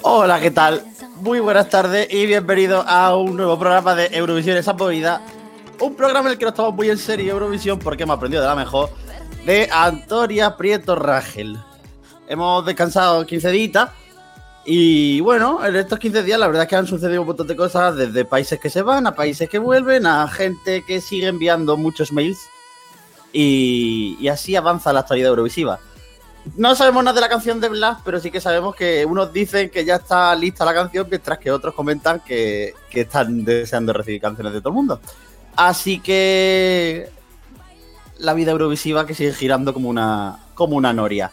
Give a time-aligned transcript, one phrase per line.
[0.00, 0.82] Hola, ¿qué tal?
[1.16, 5.20] Muy buenas tardes y bienvenidos a un nuevo programa de Eurovisión esa movida.
[5.78, 8.48] Un programa en el que nos tomamos muy en serio Eurovisión porque hemos aprendido de
[8.48, 8.88] la mejor
[9.44, 11.58] de Antonia Prieto Rangel.
[12.26, 13.90] Hemos descansado 15 días
[14.64, 17.54] y bueno, en estos 15 días la verdad es que han sucedido un montón de
[17.54, 21.76] cosas desde países que se van a países que vuelven a gente que sigue enviando
[21.76, 22.38] muchos mails
[23.32, 25.80] y, así avanza la actualidad eurovisiva.
[26.56, 29.70] No sabemos nada de la canción de Blas, pero sí que sabemos que unos dicen
[29.70, 34.20] que ya está lista la canción, mientras que otros comentan que, que están deseando recibir
[34.20, 35.00] canciones de todo el mundo.
[35.56, 37.10] Así que
[38.18, 41.30] la vida eurovisiva que sigue girando como una, como una noria.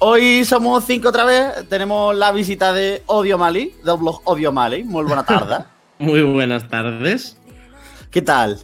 [0.00, 1.68] Hoy somos cinco otra vez.
[1.68, 4.84] Tenemos la visita de Odio Mali, del blog Odio Mali.
[4.84, 5.64] Muy buena tarde.
[5.98, 7.36] Muy buenas tardes.
[8.12, 8.60] ¿Qué tal?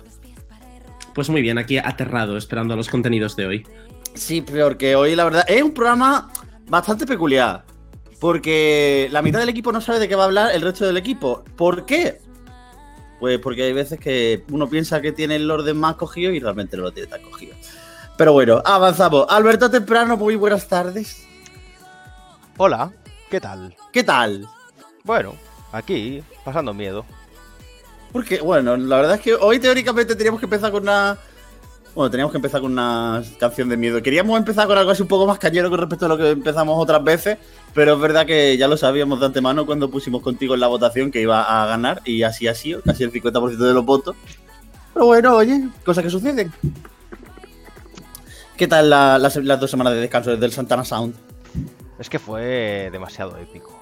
[1.12, 3.67] Pues muy bien, aquí aterrado, esperando los contenidos de hoy.
[4.14, 5.45] Sí, peor que hoy, la verdad.
[5.48, 6.31] Es un programa
[6.69, 7.64] bastante peculiar.
[8.20, 10.97] Porque la mitad del equipo no sabe de qué va a hablar el resto del
[10.97, 11.42] equipo.
[11.56, 12.20] ¿Por qué?
[13.19, 16.77] Pues porque hay veces que uno piensa que tiene el orden más cogido y realmente
[16.77, 17.56] no lo tiene tan cogido.
[18.17, 19.27] Pero bueno, avanzamos.
[19.28, 21.27] Alberto Temprano, muy buenas tardes.
[22.56, 22.92] Hola,
[23.30, 23.74] ¿qué tal?
[23.92, 24.47] ¿Qué tal?
[25.05, 25.34] Bueno,
[25.72, 27.05] aquí, pasando miedo.
[28.12, 31.19] Porque, bueno, la verdad es que hoy teóricamente teníamos que empezar con una.
[31.94, 34.02] Bueno, teníamos que empezar con una canción de miedo.
[34.02, 36.80] Queríamos empezar con algo así un poco más cañero con respecto a lo que empezamos
[36.80, 37.38] otras veces,
[37.72, 41.11] pero es verdad que ya lo sabíamos de antemano cuando pusimos contigo en la votación
[41.11, 44.16] que iba a ganar y así ha sido, casi el 50% de los votos.
[44.92, 46.52] Pero bueno, oye, cosas que suceden.
[48.56, 51.14] ¿Qué tal la- las, las dos semanas de descanso desde el Santana Sound?
[51.98, 53.78] Es que fue demasiado épico.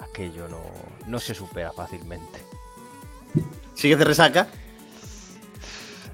[0.00, 0.60] Aquello no,
[1.06, 2.40] no se supera fácilmente.
[3.74, 4.48] ¿Sigues de resaca?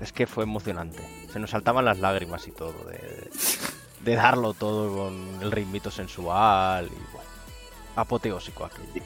[0.00, 1.03] Es que fue emocionante.
[1.33, 2.84] Se nos saltaban las lágrimas y todo.
[2.84, 3.31] De,
[4.05, 7.28] de darlo todo con el ritmito sensual y bueno.
[7.97, 9.05] Apoteósico aquello.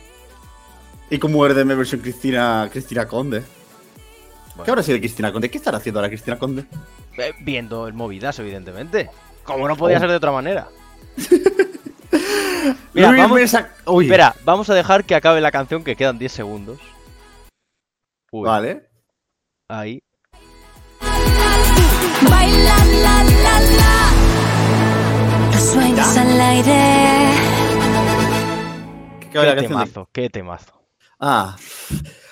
[1.08, 3.42] ¿Y cómo RDM versión Cristina, Cristina Conde?
[4.50, 5.50] Bueno, ¿Qué habrá sido de Cristina Conde?
[5.50, 6.66] ¿Qué estará haciendo ahora Cristina Conde?
[7.18, 9.10] eh, viendo el movidas, evidentemente.
[9.44, 10.00] Como no podía Oh.
[10.00, 10.68] ser de otra manera.
[12.94, 16.18] Mira, Luis vamos- Mesa- Uy, Espera, vamos a dejar que acabe la canción que quedan
[16.18, 16.78] 10 segundos.
[18.30, 18.88] Uy, Vale.
[19.68, 20.00] ahí.
[22.30, 25.50] Baila la la la.
[25.52, 27.32] Los sueños al aire.
[29.32, 30.72] ¿Qué, temazo, qué temazo.
[31.18, 31.56] Ah.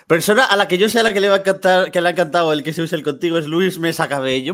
[0.07, 2.09] Persona a la que yo sé a la que le va a encantar, que le
[2.09, 4.53] ha encantado el que se use el contigo es Luis Mesa Cabello.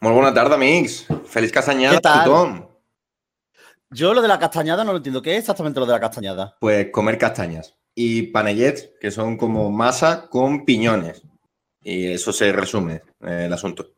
[0.00, 1.06] Muy buena tarda, amics.
[1.28, 2.20] Feliç castanyada Què tal?
[2.20, 2.69] a tothom.
[3.92, 5.20] Yo lo de la castañada no lo entiendo.
[5.20, 6.56] ¿Qué es exactamente lo de la castañada?
[6.60, 7.74] Pues comer castañas.
[7.92, 11.22] Y panellets, que son como masa con piñones.
[11.82, 13.88] Y eso se resume eh, el asunto.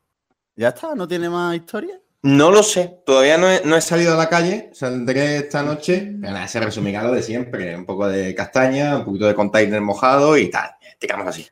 [0.56, 0.94] ¿Ya está?
[0.94, 2.00] ¿No tiene más historia?
[2.22, 3.02] No lo sé.
[3.04, 4.70] Todavía no he, no he salido a la calle.
[4.72, 6.10] Saldré esta noche.
[6.10, 7.76] Nada, se resumirá lo de siempre.
[7.76, 10.70] Un poco de castaña, un poquito de container mojado y tal.
[10.98, 11.46] Tiramos así.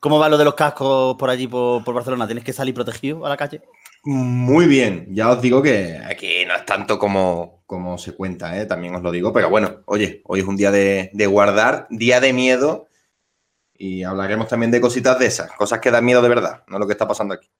[0.00, 2.26] ¿Cómo va lo de los cascos por allí, por, por Barcelona?
[2.26, 3.62] ¿Tienes que salir protegido a la calle?
[4.04, 5.06] Muy bien.
[5.10, 8.66] Ya os digo que aquí no es tanto como, como se cuenta, ¿eh?
[8.66, 9.32] también os lo digo.
[9.32, 12.88] Pero bueno, oye, hoy es un día de, de guardar, día de miedo.
[13.76, 16.86] Y hablaremos también de cositas de esas, cosas que dan miedo de verdad, no lo
[16.86, 17.50] que está pasando aquí.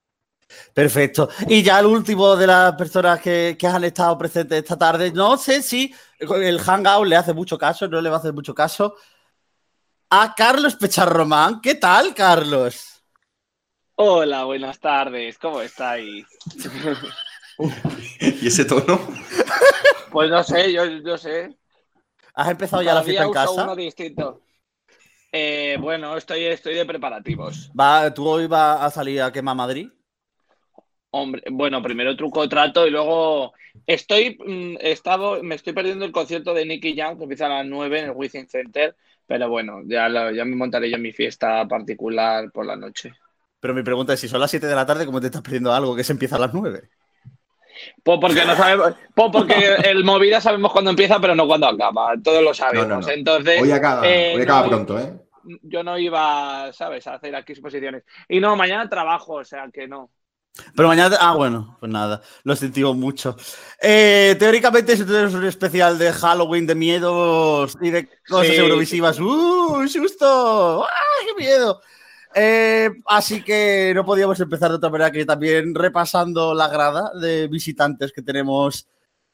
[0.72, 1.28] Perfecto.
[1.48, 5.36] Y ya el último de las personas que, que han estado presentes esta tarde, no
[5.36, 8.94] sé si el Hangout le hace mucho caso, no le va a hacer mucho caso.
[10.10, 11.60] A Carlos Pecharromán.
[11.60, 12.93] ¿Qué tal, Carlos?
[13.96, 16.26] Hola, buenas tardes, ¿cómo estáis?
[18.20, 19.00] ¿Y ese tono?
[20.10, 21.56] Pues no sé, yo, yo sé.
[22.34, 23.62] ¿Has empezado ya la fiesta en uso casa?
[23.62, 24.40] uno distinto.
[25.32, 27.72] Eh, bueno, estoy, estoy de preparativos.
[27.78, 29.88] Va, ¿Tú hoy vas a salir a quemar Madrid?
[31.10, 33.52] Hombre, bueno, primero truco trato y luego
[33.86, 37.66] estoy, mm, estaba, me estoy perdiendo el concierto de Nicky Jam que empieza a las
[37.66, 38.96] 9 en el Wizzing Center,
[39.26, 43.12] pero bueno, ya, lo- ya me montaré yo mi fiesta particular por la noche.
[43.64, 45.72] Pero mi pregunta es, si son las 7 de la tarde, ¿cómo te estás perdiendo
[45.72, 46.82] algo que se empieza a las 9?
[48.02, 52.12] Pues porque no sabemos, pues porque el movida sabemos cuándo empieza, pero no cuándo acaba.
[52.22, 52.86] Todos lo sabemos.
[52.88, 53.08] No, no, no.
[53.08, 55.14] Entonces, Hoy acaba, eh, hoy acaba no, pronto, ¿eh?
[55.62, 58.02] yo no iba, ¿sabes?, a hacer aquí exposiciones.
[58.28, 60.10] Y no, mañana trabajo, o sea que no.
[60.76, 61.16] Pero mañana.
[61.18, 63.34] Ah, bueno, pues nada, lo sentimos mucho.
[63.80, 68.56] Eh, teóricamente, si tú eres un especial de Halloween, de miedos y de cosas Sí.
[68.56, 69.18] eurovisivas.
[69.18, 69.88] ¡Uh!
[69.88, 70.84] ¡Susto!
[70.84, 70.90] ¡Ah,
[71.26, 71.80] qué miedo!
[72.34, 77.46] Eh, así que no podíamos empezar de otra manera que también repasando la grada de
[77.46, 78.88] visitantes que tenemos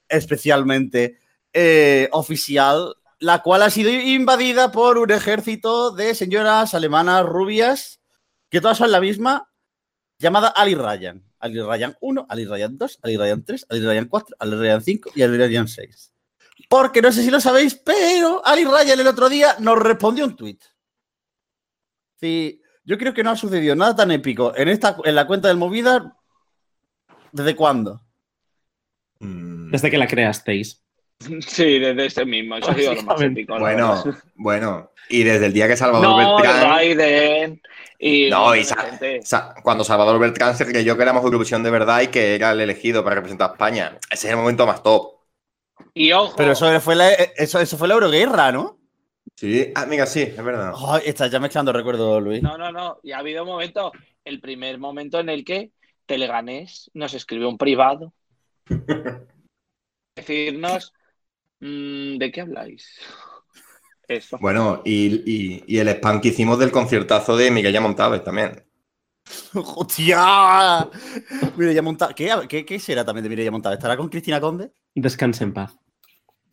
[0.06, 1.18] especialmente
[1.52, 8.00] eh, oficial, la cual ha sido invadida por un ejército de señoras alemanas rubias,
[8.50, 9.50] que todas son la misma,
[10.18, 11.24] llamada Ali Ryan.
[11.38, 15.10] Ali Ryan 1, Ali Ryan 2, Ali Ryan 3, Ali Ryan 4, Ali Ryan 5
[15.14, 16.12] y Ali Ryan 6.
[16.68, 20.36] Porque no sé si lo sabéis, pero Ali Ryan el otro día nos respondió un
[20.36, 20.58] tweet.
[22.16, 22.59] Sí,
[22.90, 25.56] yo creo que no ha sucedido nada tan épico en, esta, en la cuenta del
[25.56, 26.16] Movida.
[27.30, 28.00] ¿Desde cuándo?
[29.20, 30.82] Mm, Desde que la creasteis.
[31.46, 32.56] Sí, desde ese mismo.
[32.56, 33.56] Eso ha sido lo más épico.
[33.60, 34.18] Bueno, verdad.
[34.34, 34.90] bueno.
[35.08, 36.62] Y desde el día que Salvador No, Bertrán.
[36.68, 37.62] Raiden.
[38.00, 42.00] Y No, y sa- sa- cuando Salvador Bertrán se creyó que éramos Eurovisión de verdad
[42.00, 43.98] y que era el elegido para representar a España.
[44.10, 45.12] Ese es el momento más top.
[45.94, 46.34] Y ojo.
[46.36, 48.79] Pero eso fue la, eso, eso fue la Euroguerra, ¿no?
[49.40, 50.74] Sí, ah, mira, sí, es verdad.
[50.86, 52.42] Ay, estás ya mezclando recuerdos, Luis.
[52.42, 53.00] No, no, no.
[53.02, 53.90] Y ha habido un momento,
[54.22, 55.72] el primer momento en el que
[56.04, 58.12] Teleganés nos escribió un privado.
[60.14, 60.92] Decirnos,
[61.60, 62.86] mm, ¿de qué habláis?
[64.06, 64.36] Eso.
[64.42, 68.62] Bueno, y, y- y el spam que hicimos del conciertazo de Miguel Montalves también.
[69.54, 70.86] ¡Hostia!
[71.56, 72.14] Mireia Montalva.
[72.14, 73.76] ¿Qué, qué, qué será también de Mireia Montalva?
[73.76, 74.74] ¿Estará con Cristina Conde?
[74.94, 75.78] Descanse en paz.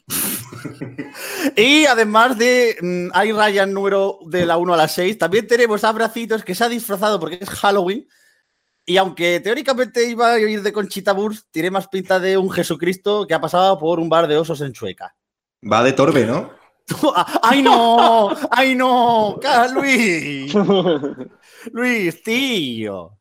[1.56, 5.84] Y además de mm, hay Ryan número de la 1 a la 6, también tenemos
[5.84, 8.08] a Bracitos que se ha disfrazado porque es Halloween.
[8.86, 13.28] Y aunque teóricamente iba a ir de Conchita Wurst, tiene más pinta de un Jesucristo
[13.28, 15.14] que ha pasado por un bar de osos en Chueca.
[15.70, 16.52] Va de Torbe, ¿no?
[17.44, 18.30] ¡Ay, no!
[18.50, 19.38] ¡Ay, no!
[19.42, 20.54] ¡Ca- ¡Luis!
[21.74, 23.18] ¡Luis, tío!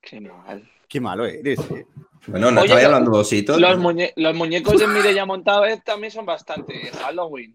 [0.00, 0.70] Qué mal.
[0.88, 1.58] ¡Qué malo eres!
[1.70, 1.86] eh.
[2.26, 3.60] Bueno, no Oye, lo- hablando de ositos.
[3.60, 7.54] Los, muñe- los muñecos de Mireia Montalves también son bastante Halloween.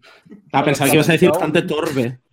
[0.52, 2.18] Ah, pensaba que ibas a decir bastante torbe.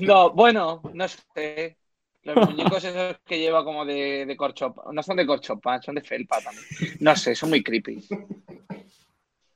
[0.00, 1.76] No, bueno, no sé.
[2.22, 4.84] Los muñecos esos que lleva como de, de corchopa.
[4.92, 6.64] No son de corchopa, son de felpa también.
[7.00, 8.06] No sé, son muy creepy.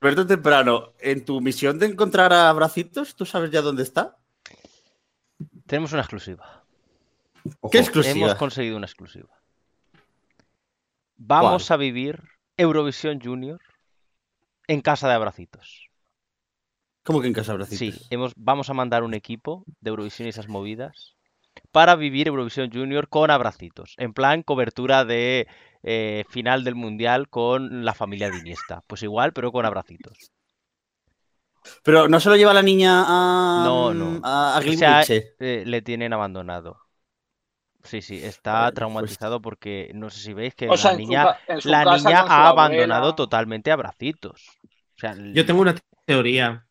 [0.00, 4.16] Alberto Temprano, en tu misión de encontrar a Bracitos, ¿tú sabes ya dónde está?
[5.66, 6.64] Tenemos una exclusiva.
[7.60, 8.26] Ojo, ¿Qué exclusiva?
[8.26, 9.28] Hemos conseguido una exclusiva.
[11.16, 12.22] Vamos a vivir
[12.56, 13.60] Eurovisión Junior
[14.68, 15.90] en casa de abracitos.
[17.02, 18.06] ¿Cómo que en casa Sí, Bracitos?
[18.10, 21.16] hemos, vamos a mandar un equipo de Eurovisión y esas movidas
[21.72, 23.94] para vivir Eurovisión Junior con abracitos.
[23.98, 25.46] En plan, cobertura de
[25.82, 28.82] eh, final del Mundial con la familia de Iniesta.
[28.86, 30.32] Pues igual, pero con abracitos.
[31.82, 33.64] Pero no se lo lleva la niña a.
[33.64, 34.20] No, no.
[34.22, 35.34] A, a O sea, Greenwich.
[35.38, 36.78] eh, le tienen abandonado.
[37.84, 41.36] Sí, sí, está Joder, traumatizado porque no sé si veis que O sea, la niña,
[41.60, 42.48] su la ha abuela.
[42.48, 44.48] abandonado totalmente a abracitos.
[44.64, 45.74] O sea, Yo tengo una
[46.06, 46.66] teoría.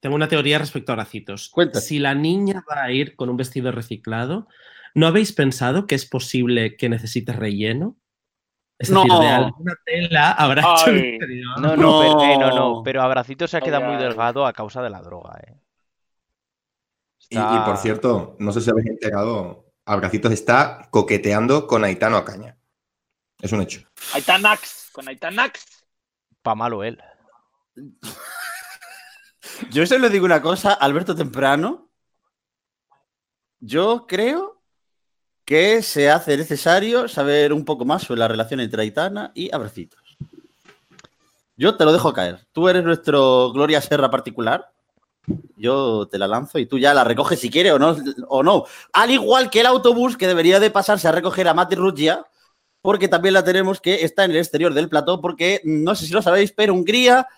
[0.00, 1.50] Tengo una teoría respecto a bracitos.
[1.50, 1.80] Cuenta.
[1.80, 4.48] Si la niña va a ir con un vestido reciclado,
[4.94, 7.96] ¿no habéis pensado que es posible que necesite relleno?
[8.78, 9.20] Es decir, No.
[9.20, 11.08] de alguna tela habrá hecho el Ay.
[11.12, 11.60] interior.
[11.60, 12.56] No, no, Pero, eh, no, No.
[12.76, 15.54] no, pero Abracito se ha quedado muy delgado a causa de la droga, eh.
[17.30, 22.56] Y, y, por cierto, no sé si habéis enterado, Abracitos está coqueteando con Aitano Acaña.
[23.40, 23.82] Es un hecho.
[24.14, 25.84] Aitanax, con Aitanax.
[26.42, 27.02] Pa' malo él.
[29.70, 31.90] Yo solo digo una cosa, Alberto Temprano.
[33.60, 34.62] Yo creo
[35.44, 40.00] que se hace necesario saber un poco más sobre la relación entre Aitana y Abracitos.
[41.56, 42.46] Yo te lo dejo caer.
[42.52, 44.71] Tú eres nuestro Gloria Serra particular.
[45.56, 47.96] Yo te la lanzo y tú ya la recoges si quieres o no,
[48.28, 48.64] o no.
[48.92, 52.26] Al igual que el autobús que debería de pasarse a recoger a Mati Ruggia,
[52.80, 56.12] porque también la tenemos que está en el exterior del plató, porque no sé si
[56.12, 57.28] lo sabéis, pero Hungría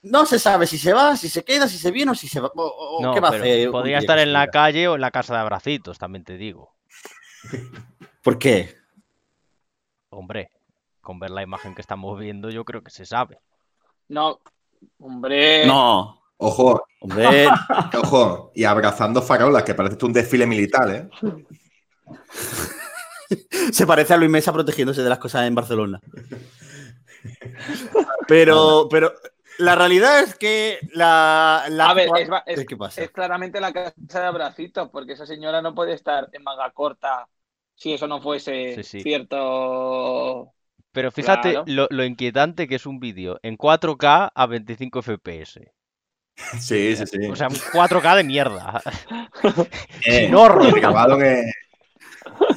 [0.00, 2.40] no se sabe si se va, si se queda, si se viene o si se
[2.40, 2.50] va.
[2.54, 5.10] o- o No, ¿Qué va a hacer podría estar en la calle o en la
[5.10, 6.74] casa de Abracitos, también te digo.
[8.22, 8.74] ¿Por qué?
[10.10, 10.50] Hombre,
[11.02, 13.40] con ver la imagen que estamos viendo, yo creo que se sabe.
[14.08, 14.40] No,
[14.98, 15.66] hombre.
[15.66, 17.46] No, Ojo, hombre.
[18.02, 21.08] ojo, y abrazando farolas, que parece un desfile militar, ¿eh?
[23.72, 26.00] se parece a Luis Mesa protegiéndose de las cosas en Barcelona.
[28.26, 29.12] Pero, pero
[29.58, 31.64] la realidad es que la.
[31.70, 33.02] la A ver, es, va- es- ¿Qué pasa?
[33.02, 37.28] es claramente la casa de abracitos, porque esa señora no puede estar en manga corta
[37.74, 39.00] si eso no fuese Sí, sí.
[39.02, 40.52] cierto.
[40.92, 41.64] Pero fíjate Claro.
[41.66, 45.73] lo, lo inquietante que es un vídeo en 4K a 25 FPS.
[46.58, 47.26] Sí, sí, sí.
[47.30, 48.82] O sea, un 4K de mierda.
[50.06, 50.70] Eh, enorme.
[50.72, 51.46] grabado, en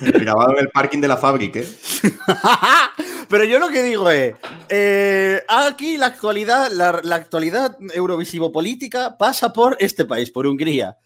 [0.01, 1.59] el, grabado en el parking de la fábrica.
[1.59, 1.67] ¿eh?
[3.29, 4.35] Pero yo lo que digo es,
[4.69, 10.97] eh, aquí la actualidad, la, la actualidad eurovisivo política pasa por este país, por Hungría.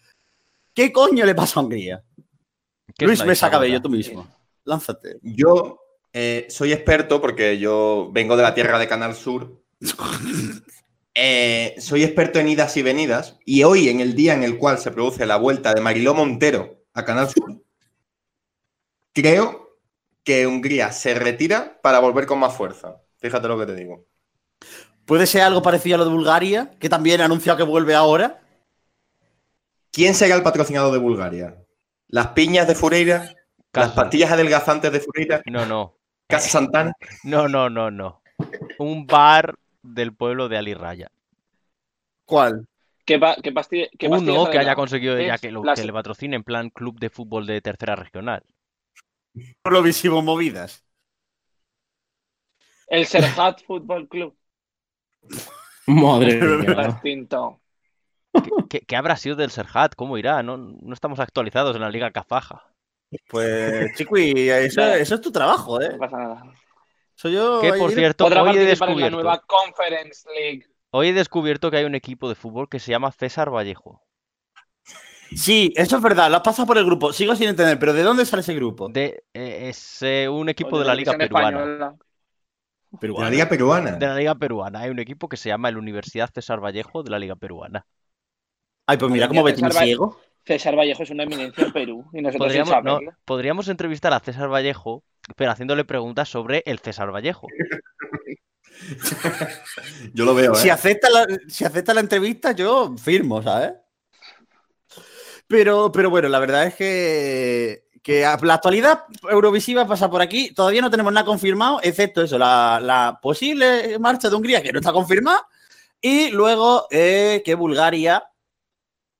[0.74, 2.02] ¿Qué coño le pasa a Hungría?
[2.98, 3.50] Luis Mesa dictadura.
[3.50, 4.26] Cabello, tú mismo.
[4.64, 5.18] Lánzate.
[5.22, 5.80] Yo
[6.12, 9.62] eh, soy experto porque yo vengo de la tierra de Canal Sur
[11.14, 14.78] Eh, soy experto en idas y venidas y hoy, en el día en el cual
[14.78, 17.62] se produce la vuelta de Mariló Montero a Canal Sur,
[19.12, 19.76] creo
[20.24, 22.96] que Hungría se retira para volver con más fuerza.
[23.18, 24.06] Fíjate lo que te digo.
[25.04, 28.40] ¿Puede ser algo parecido a lo de Bulgaria, que también ha anunciado que vuelve ahora?
[29.90, 31.58] ¿Quién será el patrocinador de Bulgaria?
[32.08, 33.34] ¿Las piñas de Fureira?
[33.72, 35.42] ¿Las pastillas adelgazantes de Fureira?
[35.46, 35.98] No, no.
[36.26, 36.92] ¿Casa Santana?
[37.24, 38.22] No, no, no, no.
[38.78, 41.10] Un bar del pueblo de Ali Raya.
[42.24, 42.66] ¿Cuál?
[43.04, 43.86] ¿Qué, pa- qué pastilla?
[43.98, 46.70] qué pastillas Uno que haya conseguido ya Es que, lo, que le patrocine en plan
[46.70, 48.42] club de fútbol de tercera regional.
[49.62, 50.84] Por lo visivo movidas.
[52.86, 54.36] El Serhat Football Club.
[55.86, 56.86] Madre mía.
[56.88, 57.60] Distinto.
[58.68, 59.94] ¿Qué, qué habrá sido del Serhat?
[59.94, 60.42] ¿Cómo irá?
[60.42, 62.62] No, no estamos actualizados en la Liga Kazaja.
[63.28, 65.02] Pues, Chiqui, eso, Vale.
[65.02, 65.90] eso es tu trabajo, ¿eh?
[65.92, 66.42] No pasa nada.
[67.14, 67.60] Soy yo.
[67.60, 70.66] Que por cierto, Podrá hoy he, en la descubierto, nueva Conference League.
[70.90, 74.02] hoy he descubierto que hay un equipo de fútbol que se llama César Vallejo.
[75.34, 77.12] Sí, eso es verdad, lo has pasado por el grupo.
[77.12, 78.88] Sigo sin entender, pero ¿de dónde sale ese grupo?
[78.88, 81.48] De, eh, es eh, un equipo de la Liga Peruana.
[81.58, 81.96] española.
[83.00, 83.92] Pero De la Liga Peruana.
[83.92, 84.80] De la Liga Peruana.
[84.80, 87.86] Hay un equipo que se llama el Universidad César Vallejo de la Liga Peruana.
[88.86, 90.20] Ay, pues mira cómo Va- ciego.
[90.44, 94.52] César Vallejo es una eminencia en Perú y nosotros Podríamos, no, podríamos entrevistar a César
[94.52, 95.02] Vallejo,
[95.36, 97.46] pero haciéndole preguntas sobre el César Vallejo.
[100.14, 100.56] Yo lo veo, ¿eh?
[100.56, 103.72] Si acepta, la, si acepta la entrevista, yo firmo, ¿sabes?
[105.46, 110.52] Pero, pero bueno, la verdad es que, la actualidad Eurovisiva pasa por aquí.
[110.54, 114.80] Todavía no tenemos nada confirmado, excepto eso, la, la posible marcha de Hungría, que no
[114.80, 115.46] está confirmada.
[116.00, 118.24] Y luego eh, que Bulgaria,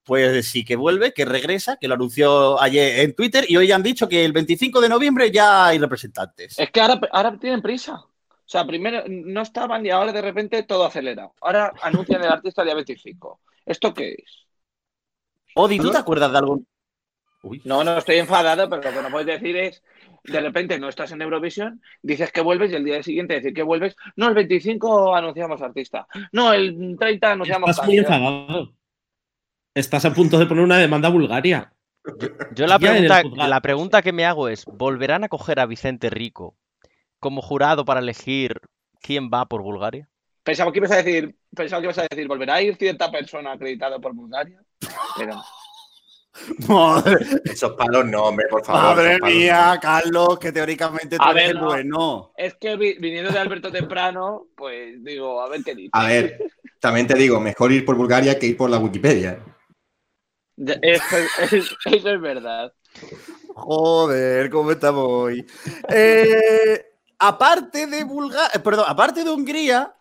[0.04, 3.44] pues sí que vuelve, que regresa, que lo anunció ayer en Twitter.
[3.48, 6.58] Y hoy han dicho que el 25 de noviembre ya hay representantes.
[6.58, 7.94] Es que ahora, ahora tienen prisa.
[7.94, 11.34] O sea, primero no estaban y ahora de repente todo acelerado.
[11.40, 13.40] Ahora anuncian el artista el día 25.
[13.64, 14.46] ¿Esto qué es?
[15.54, 16.62] Odi, ¿tú te acuerdas de algo?
[17.42, 17.62] Uy.
[17.64, 19.82] No, no estoy enfadado, pero lo que no puedes decir es,
[20.24, 23.62] de repente no estás en Eurovisión, dices que vuelves y el día siguiente decir que
[23.62, 23.96] vuelves.
[24.16, 26.06] No, el 25 anunciamos artista.
[26.30, 28.72] No, el 30 anunciamos Estás muy enfadado.
[29.74, 31.72] Estás a punto de poner una demanda a Bulgaria.
[32.54, 33.48] Yo la pregunta, juzgado.
[33.48, 36.56] la pregunta que me hago es, ¿volverán a coger a Vicente Rico
[37.20, 38.60] como jurado para elegir
[39.00, 40.08] quién va por Bulgaria?
[40.42, 43.52] Pensaba que ibas a decir, pensaba que ibas a decir, ¿volverá a ir cierta persona
[43.52, 44.60] acreditada por Bulgaria?
[45.16, 45.44] Pero no.
[46.68, 48.82] Madre, Esos palos no, hombre, por favor.
[48.96, 51.66] madre mía, Carlos, que teóricamente tú A eres ver, el no.
[51.66, 52.32] bueno.
[52.36, 55.90] Es que vi- viniendo de Alberto Temprano, pues digo, a ver qué dice.
[55.94, 56.00] no.
[56.00, 56.38] A ver,
[56.80, 59.38] también te digo, mejor ir por Bulgaria que ir por la Wikipedia.
[60.82, 61.16] Eso,
[61.50, 62.72] es- eso es verdad.
[63.54, 65.46] Joder, ¿cómo estamos hoy?
[65.88, 66.84] Eh,
[67.18, 69.94] aparte de Bulgaria, perdón, aparte de Hungría,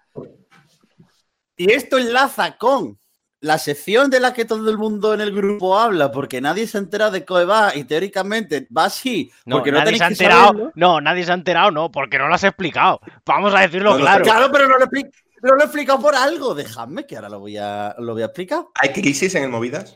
[1.55, 2.97] y esto enlaza con
[3.39, 6.77] la sección de la que todo el mundo en el grupo habla, porque nadie se
[6.77, 10.45] entera de cómo va, y teóricamente va así, No, porque no nadie se ha enterado.
[10.47, 10.71] saberlo.
[10.75, 12.99] No, nadie se ha enterado, no, porque no lo has explicado.
[13.25, 14.23] Vamos a decirlo No, no, claro.
[14.23, 16.53] Claro, pero no lo, pero lo he explicado por algo.
[16.53, 18.65] Dejadme que ahora lo voy a, lo voy a explicar.
[18.75, 19.95] ¿Hay crisis en el Movidas?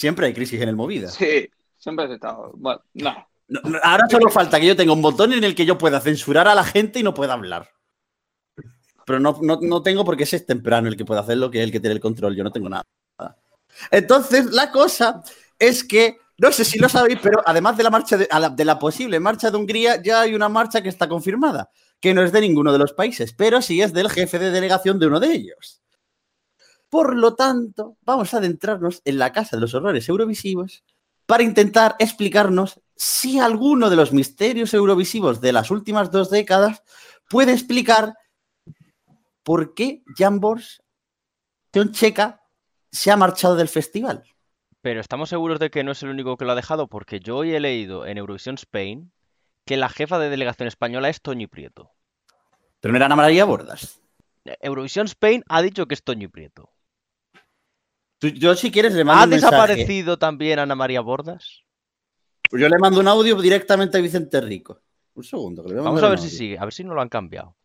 [0.00, 1.08] Siempre hay crisis en el movida.
[1.10, 2.52] Sí, siempre has estado.
[2.54, 3.26] Bueno, no.
[3.48, 6.00] No, no, ahora solo falta que yo tenga un botón en el que yo pueda
[6.00, 7.68] censurar a la gente y no pueda hablar.
[9.04, 11.64] Pero no, no, no tengo porque ese es temprano el que puede hacerlo, que es
[11.64, 12.34] el que tiene el control.
[12.34, 12.84] Yo no tengo nada.
[13.90, 15.22] Entonces, la cosa
[15.58, 18.64] es que, no sé si lo sabéis, pero además de la marcha de, la- de
[18.64, 21.68] la posible marcha de Hungría, ya hay una marcha que está confirmada,
[22.00, 24.98] que no es de ninguno de los países, pero sí es del jefe de delegación
[24.98, 25.79] de uno de ellos.
[26.90, 30.84] Por lo tanto, vamos a adentrarnos en la casa de los horrores eurovisivos
[31.24, 36.82] para intentar explicarnos si alguno de los misterios eurovisivos de las últimas dos décadas
[37.28, 38.14] puede explicar
[39.44, 40.82] por qué Jan Bors,
[41.92, 42.42] Checa,
[42.90, 44.24] se ha marchado del festival.
[44.82, 47.36] Pero estamos seguros de que no es el único que lo ha dejado, porque yo
[47.36, 49.12] hoy he leído en Eurovisión Spain
[49.64, 51.92] que la jefa de delegación española es Toñi Prieto.
[52.80, 54.00] Pero no era Ana María Bordas.
[54.60, 56.72] Eurovisión Spain ha dicho que es Toñi Prieto.
[58.20, 59.54] Tú- yo, si quieres, le mando ¿Ha un mensaje.
[59.56, 61.62] desaparecido también Ana María Bordas?
[62.52, 64.80] Yo le mando un audio directamente a Vicente Rico.
[65.14, 66.38] Un segundo, que le voy Vamos a ver si audio.
[66.38, 67.56] sigue, a ver si no lo han cambiado.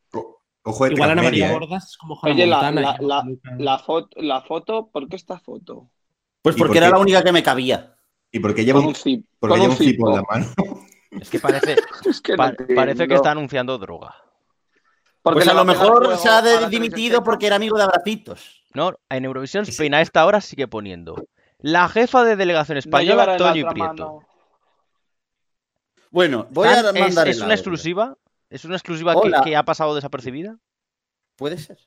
[0.68, 1.54] Ojo de Igual Ana María ¿eh?
[1.54, 3.24] Bordas es como Hannah Oye, la,
[3.60, 5.92] la, foto, la foto, ¿por qué esta foto?
[6.42, 7.96] Pues ¿Y porque por era la única que me cabía.
[8.32, 9.28] ¿Y por qué lleva un, un zip.
[9.38, 10.46] por Con qué lleva un cipo en la mano?
[11.22, 11.76] Es que parece,
[12.10, 14.16] Es que no parece que está anunciando droga.
[15.22, 18.65] Porque Pues a lo mejor se ha dimitido porque era amigo de Abracitos.
[18.76, 21.16] No, en Eurovisión Spain a esta hora sigue poniendo.
[21.60, 23.88] La jefa de delegación No española, Toñi otra Prieto.
[23.88, 24.28] mano.
[26.12, 28.18] Bueno, voy a ¿Es, mandar es el una exclusiva?
[28.50, 30.58] ¿Es una exclusiva que, ha pasado desapercibida?
[31.36, 31.78] Puede ser.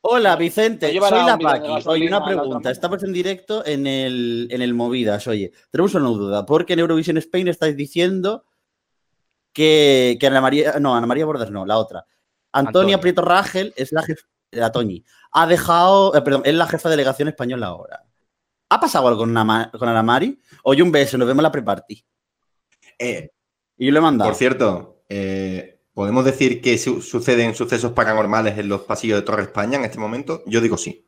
[0.00, 0.94] Hola, Vicente.
[0.94, 1.88] No Soy la Paqui.
[1.88, 2.70] Oye, una pregunta.
[2.70, 5.26] Estamos en directo en el, en el Movidas.
[5.26, 6.46] Oye, tenemos una duda.
[6.46, 8.44] Porque en Eurovisión Spain estáis diciendo
[9.52, 10.78] que, que Ana María.
[10.78, 12.06] No, Ana María Bordas no, la otra.
[12.52, 13.00] Antonia Antonia.
[13.00, 14.26] Prieto Rangel es la jefa.
[14.52, 15.04] La Toñi.
[15.38, 16.14] Ha dejado.
[16.16, 18.02] eh, perdón, es la jefa de delegación española ahora.
[18.70, 20.40] ¿Ha pasado algo con, Ana Ma- con Ana Mari?
[20.64, 22.04] Oye, un beso, nos vemos en la pre-party.
[22.98, 23.30] Eh,
[23.76, 24.30] Y yo le he mandado.
[24.30, 29.42] por cierto, eh, ¿podemos decir que su- suceden sucesos paranormales en los pasillos de Torre
[29.42, 30.42] España en este momento?
[30.46, 31.06] Yo digo sí.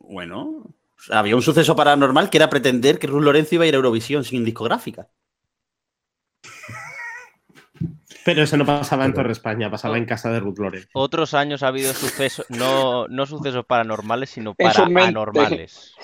[0.00, 0.64] Bueno,
[1.10, 4.24] había un suceso paranormal que era pretender que Ruth Lorenzo iba a ir a Eurovisión
[4.24, 5.08] sin discográfica.
[8.24, 10.88] Pero eso no pasaba en Torre España, pasaba en casa de Ruth Loren.
[10.94, 15.08] Otros años ha habido sucesos, no, no sucesos paranormales, sino En su para mente.
[15.10, 15.94] anormales.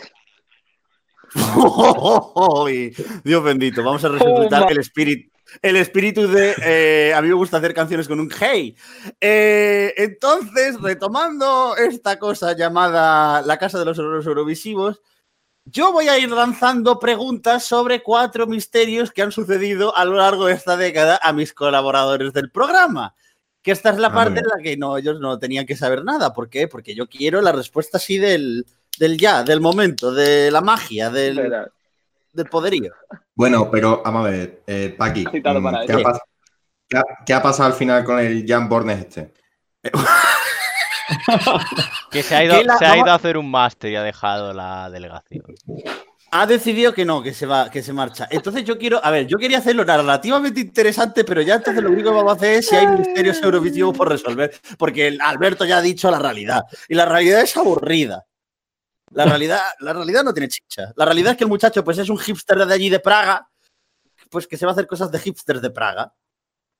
[2.66, 2.92] Ay,
[3.24, 4.72] Dios bendito, vamos a resucitar Toma.
[4.72, 5.30] el espíritu.
[5.62, 6.54] El espíritu de.
[6.62, 8.76] eh, a mí me gusta hacer canciones con un hey.
[9.20, 15.00] Eh, entonces, retomando esta cosa llamada la Casa de los Horrores Eurovisivos,
[15.64, 20.46] yo voy a ir lanzando preguntas sobre cuatro misterios que han sucedido a lo largo
[20.46, 23.14] de esta década a mis colaboradores del programa.
[23.62, 26.02] Que esta es la Ah, parte en la que no, ellos no tenían que saber
[26.02, 26.32] nada.
[26.32, 26.66] ¿Por qué?
[26.66, 28.64] Porque yo quiero la respuesta así del,
[28.98, 31.36] del ya, del momento, de la magia, del,
[32.32, 32.92] del poderío.
[33.34, 36.20] Bueno, pero vamos a ver, eh, Paqui, mm, ¿qué, ha
[36.88, 39.34] qué ha- qué ha pasado al final con el Jan Bornes este?
[42.10, 43.96] Que se ha ido, Que la- se ha vamos- ido a hacer un máster y
[43.96, 45.44] ha dejado la delegación.
[46.32, 48.28] Ha decidido que no, que se va, que se marcha.
[48.30, 52.10] Entonces yo quiero, a ver, yo quería hacerlo relativamente interesante, pero ya entonces lo único
[52.10, 55.78] que vamos a hacer es si hay misterios eurovisivos por resolver, porque el Alberto ya
[55.78, 58.24] ha dicho la realidad y la realidad es aburrida.
[59.12, 60.92] La realidad, la realidad no tiene chicha.
[60.94, 63.48] La realidad es que el muchacho pues es un hipster de allí de Praga,
[64.30, 66.12] pues que se va a hacer cosas de hipsters de Praga.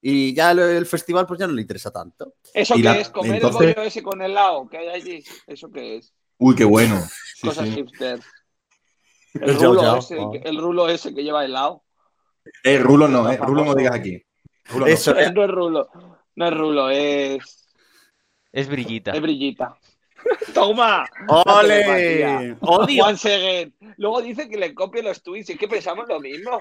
[0.03, 2.35] Y ya el festival pues ya no le interesa tanto.
[2.55, 3.11] ¿Eso Y qué la- es?
[3.11, 5.25] ¿Comer entonces- el bollo ese con helado que hay allí?
[5.47, 6.13] ¿Eso qué es?
[6.39, 6.99] Uy, qué bueno.
[7.37, 7.75] Sí, Cosas sí.
[7.75, 8.21] hipster.
[9.35, 9.99] El rulo, yao.
[9.99, 11.85] ese, que- el rulo ese que lleva helado.
[12.65, 13.37] Eh, Rulo no, eh.
[13.37, 14.21] Rulo no digas aquí.
[14.65, 14.93] Rulo no.
[14.93, 15.89] Eso, eh, No es rulo.
[16.35, 17.69] No es rulo, es,
[18.53, 19.13] Es brillita.
[19.13, 19.77] es brillita.
[20.55, 21.07] ¡Toma!
[21.29, 22.57] ¡Ole!
[22.61, 23.05] ¡Odio!
[23.05, 23.75] Juan Seguén.
[23.97, 25.51] Luego dice que le copie los tweets.
[25.51, 26.61] Y es que pensamos lo mismo.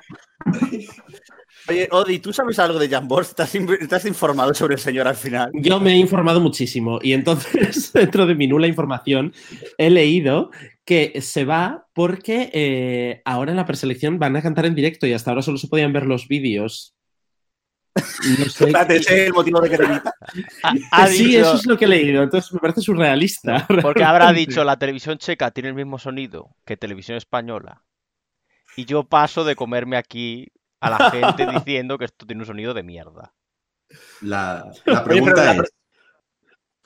[1.67, 3.31] Oye, Odi, ¿tú sabes algo de Jan Borst?
[3.31, 5.51] ¿Estás, estás informado sobre el señor al final?
[5.53, 9.33] Yo me he informado muchísimo y entonces, dentro de mi nula información,
[9.77, 10.51] he leído
[10.85, 15.13] que se va porque eh, ahora en la preselección van a cantar en directo y
[15.13, 16.95] hasta ahora solo se podían ver los vídeos.
[18.39, 18.65] No sé.
[18.65, 19.83] Espérate, ese es el motivo de que te
[20.91, 23.65] ha sí, dicho- eso es lo que he leído, entonces me parece surrealista.
[23.81, 27.83] Porque habrá dicho la televisión checa tiene el mismo sonido que televisión española.
[28.75, 30.47] Y yo paso de comerme aquí
[30.79, 33.33] a la gente diciendo que esto tiene un sonido de mierda.
[34.21, 35.55] La, la Oye, pregunta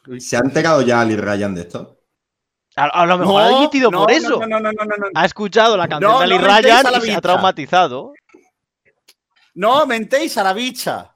[0.07, 1.99] es: ¿se ha enterado ya Ali Ryan de esto?
[2.75, 4.39] A, a lo mejor ha dimitido no, por eso.
[4.39, 5.05] No, no, no, no, no, no.
[5.13, 8.13] Ha escuchado la canción No, de Ali Ryan y se ha traumatizado.
[9.55, 11.09] No, mentéis a la bicha.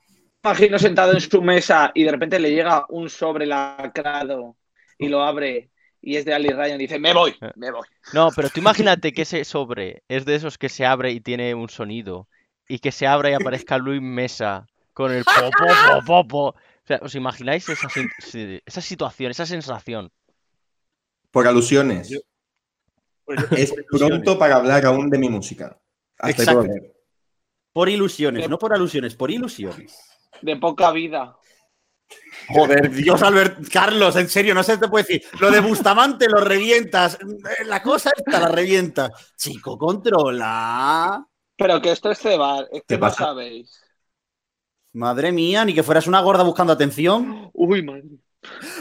[0.44, 4.56] Imagino sentado en su mesa y de repente le llega un sobre lacrado
[4.98, 5.72] y lo abre
[6.02, 7.52] y es de Ali Ryan y dice, me voy, Eh.
[7.56, 7.86] me voy.
[8.14, 11.54] No, pero tú imagínate que ese sobre es de esos que se abre y tiene
[11.56, 12.28] un sonido.
[12.70, 16.38] Y que se abra y aparezca Luis Mesa con el popo, popo, popo.
[16.50, 16.56] O
[16.88, 20.12] sea, ¿os imagináis esa, situación, esa sensación?
[21.32, 22.10] Por alusiones.
[22.10, 22.20] Yo-
[23.58, 25.78] Es pronto para hablar aún de mi música.
[26.18, 26.97] Hasta ahí Exacto.
[27.78, 29.96] Por ilusiones, no por alusiones, por ilusiones.
[30.42, 31.38] De poca vida.
[32.50, 35.22] Joder, Dios, Albert, Carlos, en serio, no se te puede decir.
[35.40, 37.20] Lo de Bustamante lo revientas.
[37.68, 39.12] La cosa esta la revienta.
[39.38, 41.24] Chico, controla.
[41.56, 43.26] Pero que esto es cebar, es ¿Qué que no pasa?
[43.26, 43.80] sabéis.
[44.94, 47.52] Madre mía, ni que fueras una gorda buscando atención.
[47.54, 48.06] Uy, madre.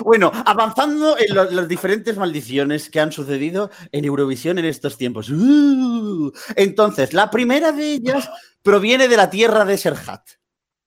[0.04, 5.28] Bueno, avanzando en lo- las diferentes maldiciones que han sucedido en Eurovisión en estos tiempos.
[5.28, 8.30] Uh, entonces, la primera de ellas
[8.66, 10.28] proviene de la tierra de Serhat.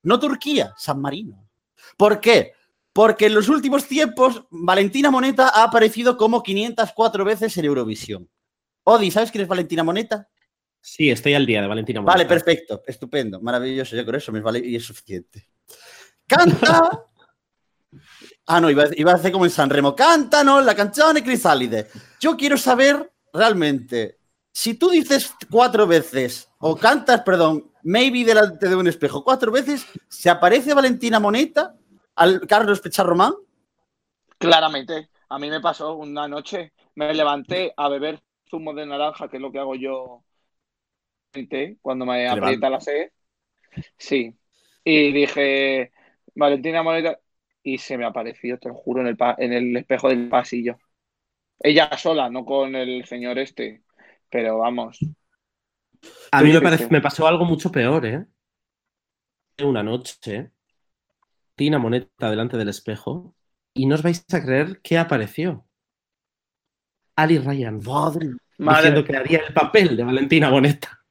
[0.03, 1.49] No Turquía, San Marino.
[1.95, 2.51] ¿Por qué?
[2.91, 8.29] Porque en los últimos tiempos Valentina Moneta ha aparecido como 504 veces en Eurovisión.
[8.83, 10.27] Odi, ¿sabes quién es Valentina Moneta?
[10.81, 12.29] Sí, estoy al día de Valentina Vale, Moneta.
[12.29, 13.95] perfecto, estupendo, maravilloso.
[13.95, 15.47] Yo con eso me vale y es suficiente.
[16.27, 17.05] Canta.
[18.45, 19.95] Ah, no, iba, a- iba a hacer como en Sanremo.
[19.95, 21.87] Cántanos la canción de Crisálide.
[22.19, 24.18] Yo quiero saber realmente
[24.61, 29.85] si tú dices cuatro veces o cantas, perdón, maybe delante de un espejo cuatro veces,
[30.09, 31.75] ¿se aparece Valentina Moneta
[32.15, 33.33] al Carlos Pecharromán?
[34.37, 35.09] Claramente.
[35.29, 38.19] A mí me pasó una noche, me levanté a beber
[38.49, 40.23] zumo de naranja, que es lo que hago yo
[41.81, 43.09] cuando me aprieta la sed.
[43.97, 44.37] Sí.
[44.83, 45.91] Y dije,
[46.35, 47.19] Valentina Moneta,
[47.63, 50.77] y se me apareció, te lo juro, en el, pa- en el espejo del pasillo.
[51.59, 53.83] Ella sola, no con el señor este.
[54.29, 54.99] Pero vamos.
[56.31, 58.25] A mí me, parece, me pasó algo mucho peor, ¿eh?
[59.61, 60.51] Una noche,
[61.55, 63.35] Tina Moneta delante del espejo
[63.73, 65.65] y no os vais a creer qué apareció.
[67.15, 68.29] Ali Ryan, Madre.
[68.57, 71.03] diciendo que haría el papel de Valentina Moneta.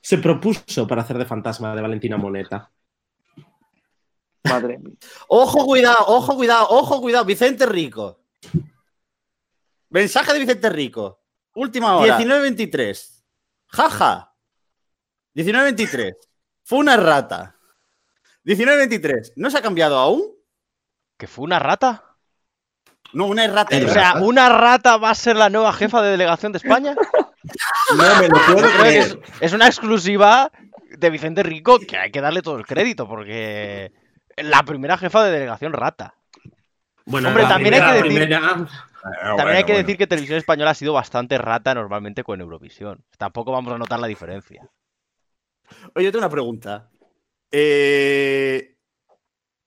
[0.00, 2.72] Se propuso para hacer de fantasma de Valentina Moneta.
[4.44, 4.96] Madre mía.
[5.28, 7.24] Ojo, cuidado, ojo, cuidado, ojo, cuidado.
[7.26, 8.22] Vicente Rico.
[9.90, 11.19] Mensaje de Vicente Rico.
[11.54, 12.18] Última hora.
[12.18, 13.22] 19.23.
[13.68, 14.32] Jaja.
[15.34, 16.12] 19.23.
[16.64, 17.56] Fue una rata.
[18.44, 19.32] 19.23.
[19.36, 20.22] ¿No se ha cambiado aún?
[21.18, 22.04] ¿Que fue una rata?
[23.12, 23.76] No, una errata.
[23.76, 24.24] El O sea, rata?
[24.24, 26.94] ¿una rata va a ser la nueva jefa de delegación de España?
[27.96, 29.20] No me lo puedo es, creer.
[29.40, 30.52] es una exclusiva
[30.90, 33.90] de Vicente Rico que hay que darle todo el crédito porque
[34.36, 36.14] la primera jefa de delegación rata.
[37.06, 38.68] Bueno, Hombre, la también hay que primera- decir- primera-
[39.02, 39.86] También bueno, hay que bueno.
[39.86, 43.04] decir que Televisión Española ha sido bastante rata normalmente con Eurovisión.
[43.18, 44.68] Tampoco vamos a notar la diferencia.
[45.94, 46.90] Oye, yo tengo una pregunta.
[47.50, 48.76] Eh,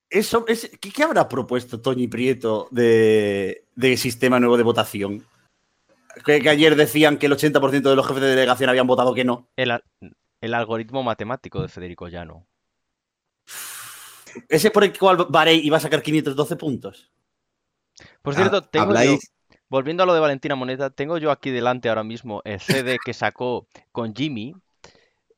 [0.10, 5.26] eso, es, ¿qué, qué habrá propuesto Toñi Prieto de, de sistema nuevo de votación?
[6.26, 9.24] Que, que ayer decían que el 80% de los jefes de delegación habían votado que
[9.26, 9.48] no.
[9.56, 9.84] El, al-
[10.42, 12.46] el algoritmo matemático de Federico Llano.
[14.50, 17.12] Ese por el cual Barey iba a sacar 512 puntos.
[18.22, 19.32] Por cierto, Ah, tengo yo- habláis-
[19.70, 23.14] volviendo a lo de Valentina Moneta, tengo yo aquí delante ahora mismo el CD que
[23.14, 24.54] sacó con Jimmy.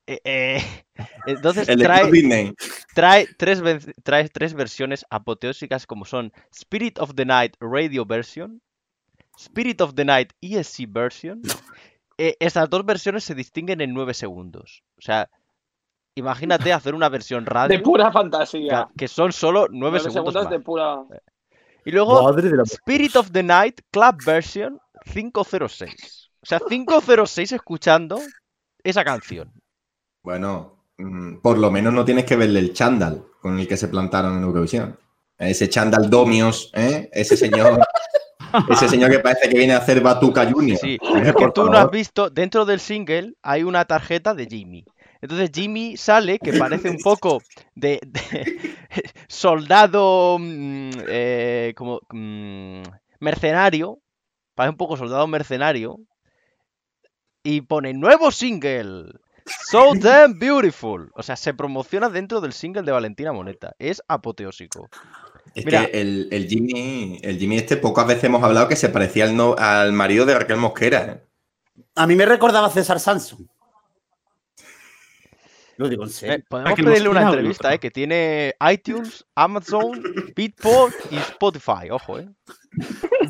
[0.07, 0.57] Eh, eh,
[1.25, 2.53] entonces El trae,
[2.93, 3.61] trae, tres,
[4.03, 8.61] trae tres versiones apoteósicas como son Spirit of the Night Radio Version,
[9.37, 11.41] Spirit of the Night ESC Version.
[12.17, 14.83] Eh, estas dos versiones se distinguen en 9 segundos.
[14.97, 15.29] O sea,
[16.13, 18.87] imagínate hacer una versión radio De pura fantasía.
[18.95, 20.33] que, que son solo 9 Nueve segundos.
[20.33, 21.03] segundos de pura.
[21.85, 22.35] Y luego.
[22.65, 26.29] Spirit of the Night Club Version 506.
[26.41, 28.19] O sea, 506 escuchando
[28.83, 29.51] esa canción.
[30.23, 33.87] Bueno, mm, por lo menos no tienes que verle el chándal con el que se
[33.87, 34.97] plantaron en Eurovisión.
[35.37, 37.09] Ese chándal Domios, ¿eh?
[37.11, 37.79] Ese señor,
[38.69, 40.79] ese señor que parece que viene a hacer Batuca Junior.
[40.79, 41.23] Sí, ¿eh?
[41.25, 44.85] es que tú no has visto, dentro del single hay una tarjeta de Jimmy.
[45.25, 47.41] Entonces Jimmy sale, que parece un poco
[47.75, 48.75] de, de
[49.27, 52.81] soldado mm, eh, como mm,
[53.19, 53.99] mercenario,
[54.55, 55.97] parece un poco soldado mercenario,
[57.43, 59.11] y pone nuevo single,
[59.45, 61.11] So Damn Beautiful.
[61.13, 63.75] O sea, se promociona dentro del single de Valentina Moneta.
[63.77, 64.89] Es apoteósico.
[65.53, 65.85] Es Mira.
[65.85, 69.37] que el, el Jimmy, el Jimmy este, pocas veces hemos hablado que se parecía al,
[69.37, 71.03] no- al marido de Raquel Mosquera.
[71.05, 71.23] ¿eh?
[71.95, 73.47] A mí me recordaba a César Samson.
[75.77, 76.45] Lo digo en Eh, serio.
[76.47, 80.01] podemos que pedirle una entrevista, eh, que tiene iTunes, Amazon,
[80.35, 81.89] Beatport y Spotify.
[81.91, 82.29] Ojo, eh.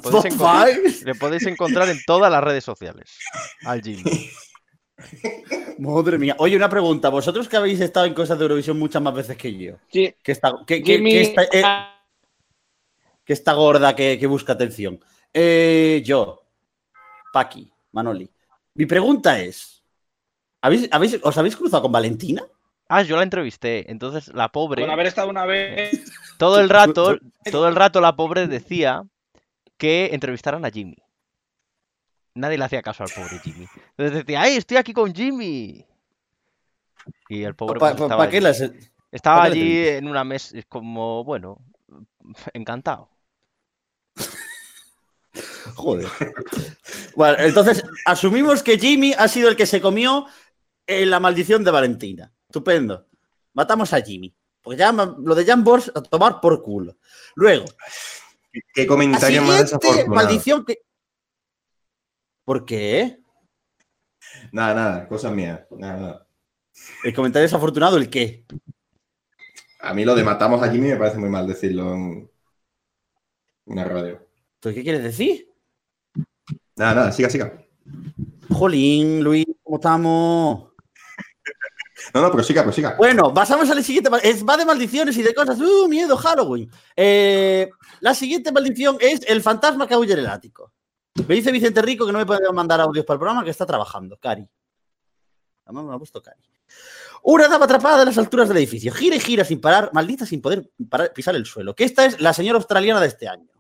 [0.03, 3.17] Podéis le podéis encontrar en todas las redes sociales.
[3.65, 4.29] Al Jimmy.
[5.79, 6.36] Madre mía.
[6.39, 7.10] Oye, una pregunta.
[7.10, 9.75] Vosotros que habéis estado en cosas de Eurovisión muchas más veces que yo.
[9.91, 10.13] Sí.
[10.23, 11.12] Que está, que, que- Jimmy.
[11.12, 11.63] que está, eh,
[13.23, 14.99] que está gorda, que, que busca atención.
[15.34, 16.43] Eh, yo,
[17.34, 18.29] Paqui, Manoli.
[18.75, 19.74] Mi pregunta es:
[20.65, 22.43] ¿habéis, habéis- ¿os habéis cruzado con Valentina?
[22.88, 23.89] Ah, yo la entrevisté.
[23.91, 26.04] Entonces la pobre, Con haber estado una vez.
[26.38, 27.17] todo el rato,
[27.51, 29.04] todo el rato la pobre decía
[29.78, 30.97] que entrevistaran a Jimmy.
[32.36, 33.67] Nadie le hacía caso al pobre Jimmy.
[33.97, 35.86] Entonces decía, ¡ay, estoy aquí con Jimmy!
[37.30, 38.43] Y el pobre ¿Para pues, estaba qué allí.
[38.43, 38.62] las.?
[39.12, 41.60] Estaba ¿Para qué la allí en una mesa, como, bueno,
[42.54, 43.10] encantado.
[45.75, 46.08] Joder.
[47.15, 50.25] Bueno, entonces, asumimos que Jimmy ha sido el que se comió
[50.88, 52.32] eh, la maldición de Valentina.
[52.48, 53.08] Estupendo.
[53.54, 54.36] Matamos a Jimmy.
[54.62, 56.98] Porque ya lo de Jan Bors a tomar por culo.
[57.36, 57.65] Luego,
[58.74, 60.08] Qué comentario más desafortunado.
[60.15, 60.80] maldición que.
[62.43, 63.19] ¿Por qué?
[64.52, 65.62] Nada, nada, cosas mías.
[65.71, 66.28] Nada, nada.
[67.04, 68.45] El comentario desafortunado, ¿el qué?
[69.80, 72.32] A mí lo de matamos a Jimmy me parece muy mal decirlo en
[73.65, 74.28] una radio.
[74.60, 75.48] ¿Tú qué quieres decir?
[76.76, 77.54] Nada, nada, siga, siga.
[78.50, 80.64] Jolín, Luis, ¿cómo estamos?
[82.15, 82.95] No, no, pero siga, pero siga.
[82.97, 84.10] Bueno, pasamos a la siguiente.
[84.10, 85.60] va de maldiciones y de cosas.
[85.60, 86.71] ¡Uh, miedo, Halloween!
[86.95, 90.71] Eh, la siguiente maldición es el fantasma que aúlla en el ático.
[91.28, 93.65] Me dice Vicente Rico que no me puede mandar audios para el programa, que está
[93.65, 94.17] trabajando.
[94.17, 94.47] Cari.
[95.65, 96.41] Además me ha puesto Cari.
[97.23, 98.93] Una dama atrapada en las alturas del edificio.
[98.93, 100.71] Gira y gira sin parar, maldita sin poder
[101.13, 101.75] pisar el suelo.
[101.75, 103.51] Que esta es la señora australiana de este año.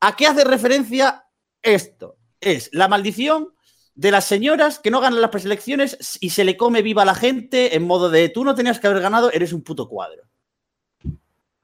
[0.00, 1.26] ¿A qué hace referencia
[1.60, 2.18] esto?
[2.38, 3.53] Es la maldición
[3.94, 7.14] de las señoras que no ganan las preselecciones y se le come viva a la
[7.14, 10.22] gente en modo de tú no tenías que haber ganado, eres un puto cuadro.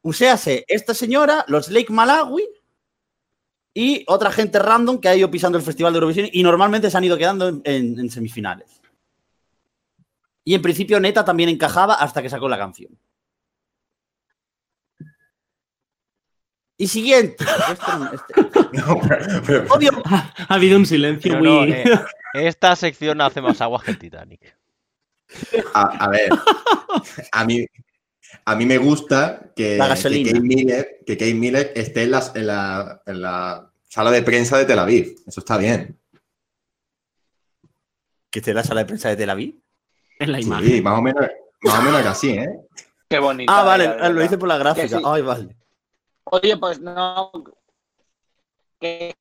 [0.03, 2.45] Uséase esta señora, los Lake Malawi
[3.75, 6.97] y otra gente random que ha ido pisando el Festival de Eurovisión y normalmente se
[6.97, 8.81] han ido quedando en, semifinales.
[10.45, 12.99] Y en principio Neta también encajaba hasta que sacó la canción.
[16.79, 17.45] Y siguiente.
[17.71, 19.01] Este no- este- No,
[19.47, 19.67] pero-
[20.49, 21.73] Ha habido un silencio no, muy.
[21.73, 21.85] eh,
[22.35, 24.57] esta sección hace más agua que el Titanic.
[25.75, 26.29] a, a ver,
[27.33, 27.65] a mí,
[28.45, 30.25] a mí me gusta que, La que.
[30.25, 34.65] Kate Miller, que Kate Miller esté en, en la, en la sala de prensa de
[34.65, 35.17] Tel Aviv.
[35.27, 35.97] Eso está bien.
[38.31, 39.57] que te la sala de prensa de Tel Aviv.
[40.19, 40.83] En la Sí, imagen.
[40.85, 41.27] más o menos,
[41.63, 42.49] más o menos que así, ¿eh?
[43.09, 43.53] Qué bonito.
[43.53, 44.99] Ah, vale, lo hice por la gráfica.
[44.99, 45.03] sí.
[45.05, 45.57] Ay, vale.
[46.25, 47.33] Oye, pues no.
[48.81, 49.15] ¿Eh?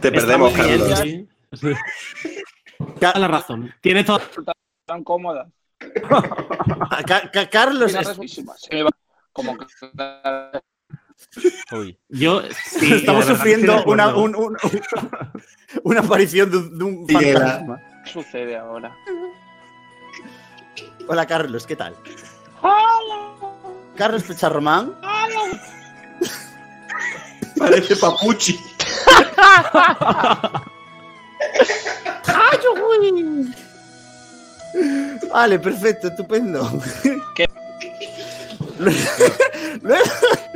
[0.00, 0.98] Te perdemos, muy bien, Carlos.
[1.00, 1.28] sí.
[3.00, 3.74] Toda la razón.
[3.80, 4.20] Tiene todo.
[4.86, 5.50] tan cómoda.
[7.06, 7.92] Ca- Ca- Carlos,
[9.32, 9.66] como que.
[11.72, 11.98] Uy.
[12.08, 12.42] Yo.
[12.64, 14.22] sí, estamos sufriendo una, acuerdo.
[14.22, 14.56] un- un-
[15.84, 17.80] una aparición de un, de un fantasma.
[18.04, 18.96] ¿Qué sucede ahora?
[21.08, 21.94] Hola, Carlos, ¿qué tal?
[23.96, 24.94] Carlos Pecharromán.
[27.56, 28.58] Parece papuchi.
[35.32, 36.70] Vale, perfecto, estupendo.
[37.34, 37.48] ¿Qué?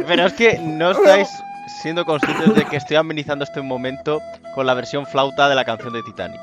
[0.06, 1.28] Pero es que no estáis
[1.82, 4.20] siendo conscientes de que estoy amenizando este momento
[4.54, 6.40] con la versión flauta de la canción de Titanic.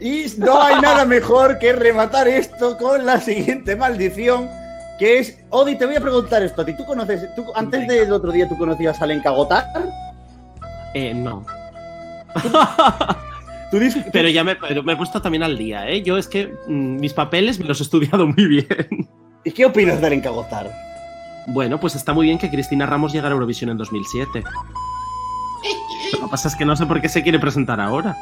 [0.00, 4.48] Y no hay nada mejor que rematar esto con la siguiente maldición,
[4.98, 5.38] que es...
[5.50, 6.74] Odi, te voy a preguntar esto a ti.
[6.76, 9.64] ¿Tú conoces, tú, antes del otro día, tú conocías a Lenka Gotar?
[10.94, 11.44] Eh, no.
[13.70, 16.02] ¿Tú dis- Pero ya me, pero me he puesto también al día, ¿eh?
[16.02, 18.66] Yo es que mm, mis papeles me los he estudiado muy bien.
[19.44, 20.70] ¿Y qué opinas de Lenka Gotar?
[21.48, 24.42] Bueno, pues está muy bien que Cristina Ramos llegara a Eurovisión en 2007.
[26.12, 28.16] Lo que pasa es que no sé por qué se quiere presentar ahora.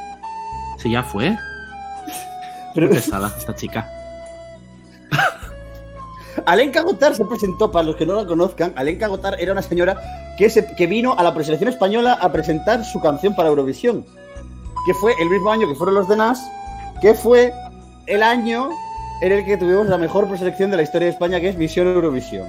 [0.79, 1.37] Si ya fue.
[2.75, 3.89] Pero, Qué esta chica.
[6.47, 9.97] Alenka Gotar se presentó, para los que no la conozcan, Alenka Gotar era una señora
[10.37, 14.05] que, vino a la preselección española a presentar su canción para Eurovisión,
[14.87, 16.43] que fue el mismo año que fueron los de Nas,
[17.01, 17.53] que fue
[18.07, 18.69] el año
[19.23, 21.87] en el que tuvimos la mejor preselección de la historia de España, que es Misión
[21.87, 22.47] Eurovisión.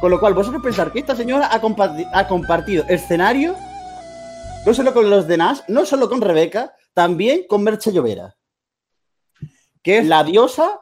[0.00, 3.56] Con lo cual, vosotros pensar que esta señora ha compartido escenario,
[4.66, 8.36] no solo con los de Nas, no solo con Rebeca, también con Merche Llovera,
[9.82, 10.80] que es la diosa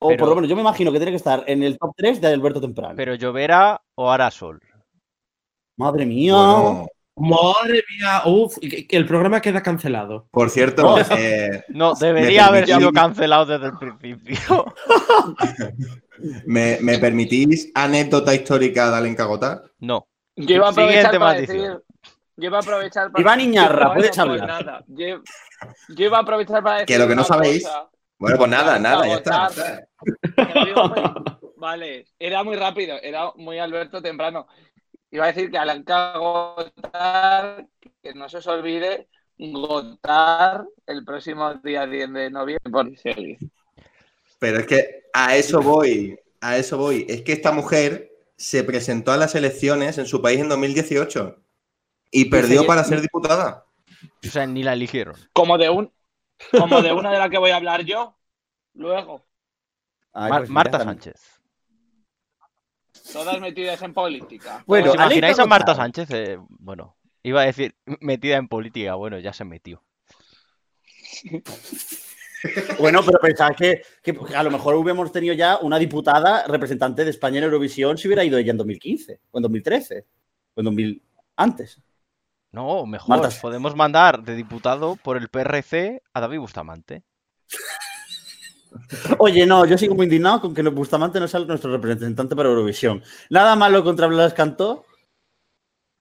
[0.00, 1.92] o Pero- por lo menos yo me imagino que tiene que estar en el top
[1.96, 2.94] 3 de Alberto Temprano.
[2.96, 4.60] Pero Llovera o Arasol.
[5.76, 6.34] Madre mía.
[6.34, 6.86] Bueno,
[7.16, 10.26] Madre mía, uff, que- el programa queda cancelado.
[10.30, 14.72] por cierto, eh, No, debería haber sido cancelado desde el principio.
[16.46, 19.62] ¿me, me permitís anécdota histórica de Alenka Gotar?
[19.80, 20.06] No.
[20.36, 21.80] Yo iba a aprovechar Siguiente para decir.
[22.36, 24.46] Yo iba a aprovechar para Iván Iñarra, puedes pues hablar.
[24.48, 24.84] nada.
[24.88, 25.06] Yo,
[25.90, 26.86] yo iba a aprovechar para decir.
[26.86, 27.89] Que lo que no sabéis- cosa.
[28.20, 29.48] Bueno, pues nada, nada, ya está.
[31.56, 34.46] Vale, era muy rápido, era muy Alberto temprano.
[35.10, 37.66] Iba a decir que Alenka Gotar,
[38.02, 43.38] que no se os olvide, Gotar el próximo día 10 de noviembre por serie.
[44.38, 47.06] Pero es que a eso voy, a eso voy.
[47.08, 51.36] Es que esta mujer se presentó a las elecciones en su país en 2018
[52.10, 53.64] y perdió para ser diputada.
[54.22, 55.14] O sea, ni la eligieron.
[55.32, 55.90] Como de un
[56.50, 58.16] como de una de la que voy a hablar yo,
[58.74, 59.24] luego.
[60.12, 61.40] Ay, Mar- pues Marta Sánchez.
[63.12, 64.62] Todas metidas en política.
[64.66, 65.74] Bueno, ¿Os imagináis a Marta.
[65.74, 66.10] Sánchez?
[66.12, 68.94] Eh, bueno, iba a decir metida en política.
[68.94, 69.82] Bueno, ya se metió.
[72.78, 77.10] Bueno, pero pensad que, que a lo mejor hubiéramos tenido ya una diputada representante de
[77.10, 80.06] España en Eurovisión si hubiera ido ella en 2015 o en 2013
[80.54, 81.02] o en 2000
[81.36, 81.80] antes.
[82.52, 83.20] No, mejor.
[83.20, 83.34] Marta.
[83.40, 87.04] Podemos mandar de diputado por el PRC a David Bustamante.
[89.18, 93.02] Oye, no, yo sigo muy indignado con que Bustamante no sea nuestro representante para Eurovisión.
[93.28, 94.84] Nada malo contra Blas Cantó,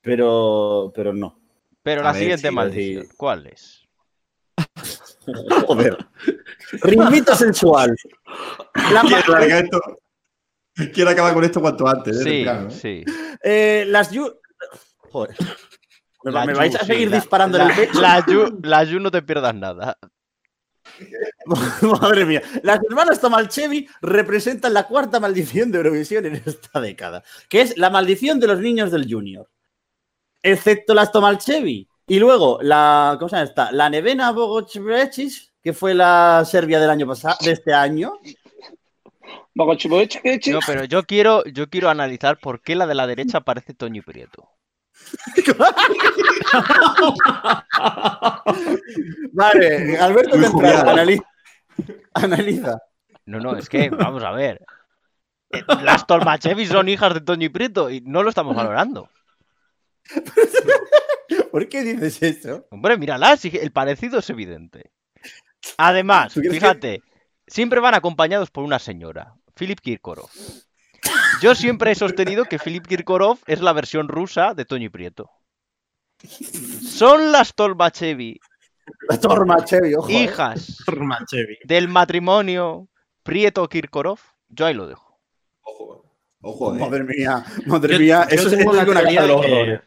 [0.02, 1.40] pero, pero no.
[1.82, 3.12] Pero A la ver, siguiente sí, maldición, sí.
[3.18, 3.88] ¿cuál es?
[5.68, 5.98] Joder.
[6.84, 7.96] Ritmito sensual.
[8.92, 9.80] La Quiero largar esto.
[10.94, 12.18] Quiero acabar con esto cuanto antes.
[12.18, 12.68] eh, Sí, ¿eh?
[12.70, 13.04] sí.
[13.44, 14.32] eh, las yu...
[15.12, 15.36] Joder.
[16.24, 18.02] ¿Me, La me Yu, vais a seguir disparando la, en el pecho?
[18.02, 19.98] La Yu, la Yu no te pierdas nada.
[22.02, 22.42] Madre mía.
[22.64, 27.90] Las hermanas Tomalchevi representan la cuarta maldición de Eurovisión en esta década, que es la
[27.90, 29.50] maldición de los niños del Junior.
[30.42, 31.88] Excepto las Tomalchevi.
[32.08, 33.72] Y luego la, ¿cómo se llama esta?
[33.72, 38.14] La Nevena Bogochbrechis, que que fue la Serbia del año pasado, de este año.
[39.54, 44.02] No, pero yo quiero, yo quiero analizar por qué la de la derecha parece Toño
[44.04, 44.50] Prieto.
[49.32, 51.24] Vale, Alberto Central, analiza.
[52.14, 52.78] Analiza.
[53.26, 54.62] No, no, es que, vamos a ver.
[55.52, 59.10] Eh, Las Tolmachevi son hijas de Toño y Prieto y no lo estamos valorando.
[61.52, 62.68] ¿Por qué dices eso?
[62.72, 64.92] Hombre, míralas, el parecido es evidente.
[65.78, 67.04] Además, ¿Tú crees que- fíjate,
[67.48, 70.30] siempre van acompañados por una señora, Philip Kirkorov.
[71.42, 75.30] Yo siempre he sostenido que Philip Kirkorov es la versión rusa de Toño y Prieto.
[76.84, 78.40] Son las Tolmachevi,
[79.10, 80.10] La Torma Chevy, ojo.
[80.10, 80.24] eh.
[80.24, 81.60] hijas Tormachevi.
[81.64, 82.90] del matrimonio
[83.24, 84.20] Prieto-Kirkorov.
[84.50, 85.20] Yo ahí lo dejo.
[85.62, 86.06] Ojo,
[86.42, 86.80] ojo, eh.
[86.80, 88.28] Madre mía, madre Yo- mía.
[88.30, 89.82] yo Eso es, una teoría de los horrores.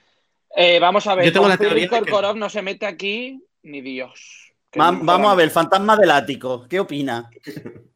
[0.57, 2.87] Eh, vamos a ver, Yo tengo con la teoría Philip que- Kirkorov no se mete
[2.87, 4.55] aquí ni Dios.
[4.81, 6.67] Va- vamos a ver, el fantasma del ático.
[6.69, 7.29] ¿Qué opina?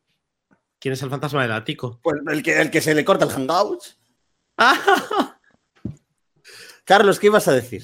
[0.87, 1.99] ¿Quién es el fantasma del ático?
[2.01, 3.83] Pues el que, el que se le corta el hangout.
[6.85, 7.83] Carlos, ¿qué ibas a decir?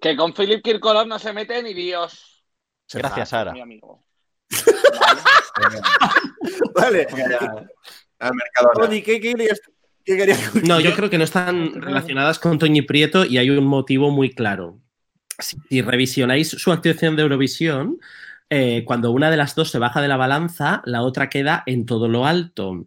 [0.00, 2.44] Que con Philip Kirkorov no se mete ni Dios.
[2.92, 3.52] Gracias, Sara.
[3.52, 4.02] Mi amigo.
[6.74, 7.06] Vale.
[8.18, 8.74] Al Mercadona.
[8.74, 9.60] Tony, ¿qué querías?
[10.04, 13.50] ¿Qué querías No, yo creo que no están relacionadas con Toño y Prieto y hay
[13.50, 14.80] un motivo muy claro.
[15.38, 18.00] Si revisionáis su actuación de Eurovisión,
[18.50, 21.86] eh, cuando una de las dos se baja de la balanza, la otra queda en
[21.86, 22.86] todo lo alto.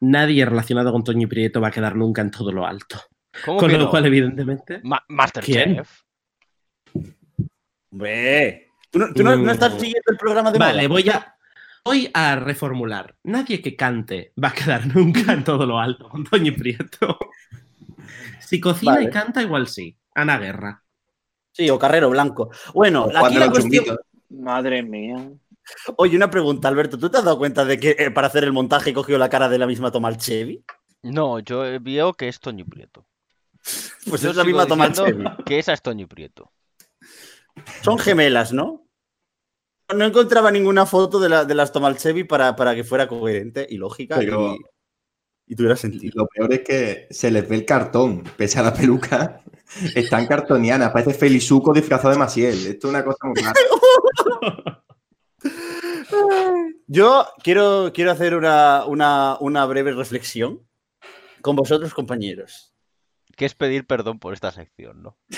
[0.00, 3.00] Nadie relacionado con Toño y Prieto va a quedar nunca en todo lo alto.
[3.44, 3.90] ¿Cómo Con que lo no?
[3.90, 4.80] cual, evidentemente.
[4.82, 6.02] Ma- Masterchef.
[7.90, 9.78] Hombre, ¿tú no, tú no- no estás Mm.
[9.78, 10.88] siguiendo el programa de Vale, moda?
[10.88, 11.34] voy a,
[11.84, 13.16] voy a reformular.
[13.24, 17.18] Nadie que cante va a quedar nunca en todo lo alto con Toño y Prieto.
[18.40, 19.06] Si cocina Vale.
[19.06, 19.96] y canta, igual sí.
[20.14, 20.82] Ana Guerra.
[21.52, 22.50] Sí, o Carrero Blanco.
[22.74, 23.84] Bueno, O aquí la cuestión...
[24.30, 25.30] Madre mía.
[25.96, 26.98] Oye, una pregunta, Alberto.
[26.98, 29.48] ¿Tú te has dado cuenta de que eh, para hacer el montaje cogió la cara
[29.48, 30.64] de la misma Tomás Chevy?
[31.02, 33.06] No, yo eh, veo que es Toño y Prieto.
[34.08, 36.52] Pues Yo es la misma diciendo que esa es Toño y Prieto.
[37.82, 38.86] Son gemelas, ¿no?
[39.96, 43.76] No encontraba ninguna foto de, la- de las Tomalchevi para, para que fuera coherente y
[43.76, 44.58] lógica Pero- y,
[45.46, 46.12] y tuviera sentido.
[46.16, 49.42] lo peor es que se les ve el cartón, pese a la peluca.
[49.94, 52.54] Están cartonianas, parece Felizuco disfrazado de Maciel.
[52.66, 54.82] Esto es una cosa muy rara.
[56.86, 60.62] Yo quiero, quiero hacer una, una- una breve reflexión
[61.42, 62.72] con vosotros, compañeros.
[63.36, 65.16] Que es pedir perdón por esta sección, ¿no?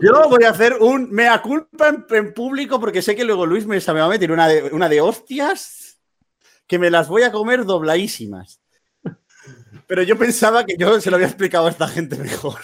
[0.00, 3.66] Yo voy a hacer un mea culpa en, en público porque sé que luego Luis
[3.66, 5.87] me, me va a meter una de, una de hostias
[6.68, 8.60] que me las voy a comer dobladísimas.
[9.86, 12.60] Pero yo pensaba que yo se lo había explicado a esta gente mejor.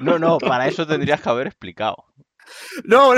[0.00, 2.04] No, no, para eso tendrías que haber explicado.
[2.84, 3.14] No,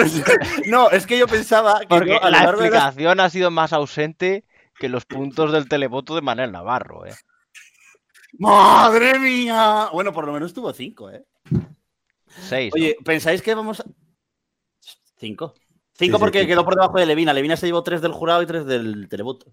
[0.66, 3.50] no, es- que yo pensaba que Porque yo, a lo la las- explicación ha sido
[3.50, 4.44] más ausente
[4.78, 7.14] que los puntos del televoto de Manel Navarro, ¿eh?
[8.38, 9.88] ¡Madre mía!
[9.92, 11.24] Bueno, por lo menos tuvo cinco, ¿eh?
[12.28, 12.72] Seis.
[12.74, 12.80] ¿no?
[12.80, 13.84] Oye, ¿pensáis que vamos a.
[15.18, 15.54] Cinco.
[15.98, 17.32] Cinco sí, porque quedó por debajo de Levina.
[17.32, 19.52] Levina se llevó tres del jurado y tres del televoto.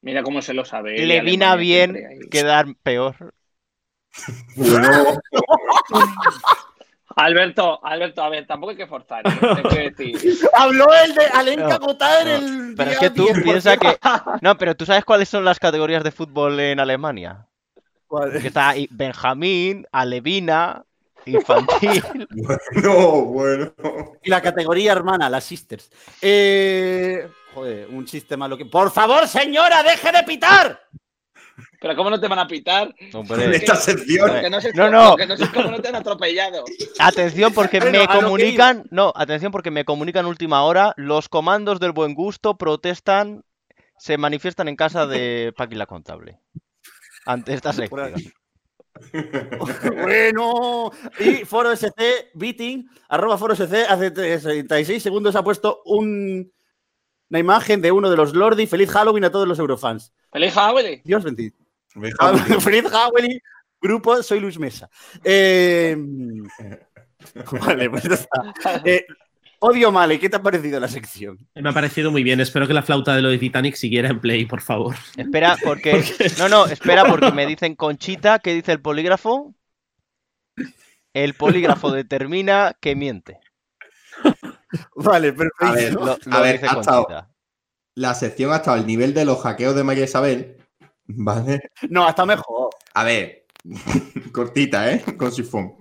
[0.00, 0.96] Mira cómo se lo sabe.
[0.96, 3.34] él y Le vina Alemania bien quedar peor.
[7.16, 9.26] Alberto, Alberto, a ver, tampoco hay que forzar.
[9.26, 9.30] ¿eh?
[9.42, 10.38] Hay que decir.
[10.54, 12.74] Habló el de Alenka No, Gotar no, el.
[12.76, 13.42] Pero es que tú 10%.
[13.42, 13.98] piensas que.
[14.40, 17.48] No, pero tú sabes cuáles son las categorías de fútbol en Alemania.
[18.06, 18.40] ¿Cuál?
[18.40, 20.84] Que está ahí Benjamín, Alevina,
[21.26, 22.02] infantil.
[22.82, 23.72] no, bueno.
[24.22, 25.90] Y la categoría hermana, las sisters.
[26.20, 28.64] Eh, Joder, un chiste malo que.
[28.66, 30.80] ¡Por favor, señora, deje de pitar!
[31.80, 32.94] Pero ¿cómo no te van a pitar?
[32.98, 34.30] En esta sección.
[34.50, 35.16] No sé, No, no.
[35.16, 36.64] no sé cómo no te han atropellado.
[36.98, 38.84] atención porque Bueno, me comunican.
[38.90, 40.94] No, atención porque me comunican última hora.
[40.96, 43.44] Los comandos del buen gusto protestan,
[43.98, 46.38] se manifiestan en casa de Paqui la Contable.
[47.26, 48.14] Ante esta sección.
[50.02, 56.52] bueno, y Foro SC, Beating, arroba Foro SC, hace 36 segundos ha puesto un-
[57.30, 58.66] una imagen de uno de los Lordi.
[58.66, 60.12] Feliz Halloween a todos los Eurofans.
[60.30, 61.00] ¡Feliz Halloween!
[61.04, 61.64] Dios bendito.
[62.60, 63.40] Feliz Halloween,
[63.80, 64.90] grupo, soy Luis Mesa.
[65.24, 65.96] Eh,
[67.66, 68.82] vale, pues ya está.
[68.84, 69.06] Eh,
[69.64, 71.38] Odio Male, ¿qué te ha parecido la sección?
[71.54, 72.40] Me ha parecido muy bien.
[72.40, 74.96] Espero que la flauta de lo de Titanic siguiera en play, por favor.
[75.16, 76.02] Espera, porque.
[76.38, 79.54] No, no, espera, porque me dicen Conchita, ¿qué dice el polígrafo?
[81.14, 83.38] El polígrafo determina que miente.
[84.96, 85.64] Vale, perfecto.
[85.66, 87.28] A ver, Lo, lo A ver, dice ha estado- Conchita.
[87.94, 90.56] La sección ha estado al nivel de los hackeos de María Isabel.
[91.06, 91.70] Vale.
[91.88, 92.70] No, hasta mejor.
[92.94, 93.46] A ver,
[94.32, 95.04] cortita, ¿eh?
[95.16, 95.74] Con sifón.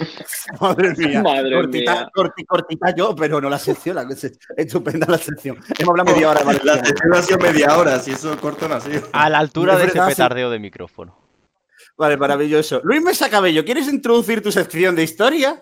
[0.60, 1.22] Madre mía.
[1.22, 2.10] Madre cortita, mía.
[2.14, 3.96] corti- cortita yo, pero no la sección.
[3.96, 4.06] La,
[4.56, 5.58] estupenda la sección.
[5.78, 6.42] Hemos hablado media hora.
[6.42, 9.08] Vale, La sesión ha sido media hora, si eso corto no ha sido.
[9.12, 11.18] A la altura Es de ese petardeo de micrófono.
[11.96, 12.80] Vale, maravilloso.
[12.84, 15.60] Luis Mesa Cabello, ¿quieres introducir tu sección de historia?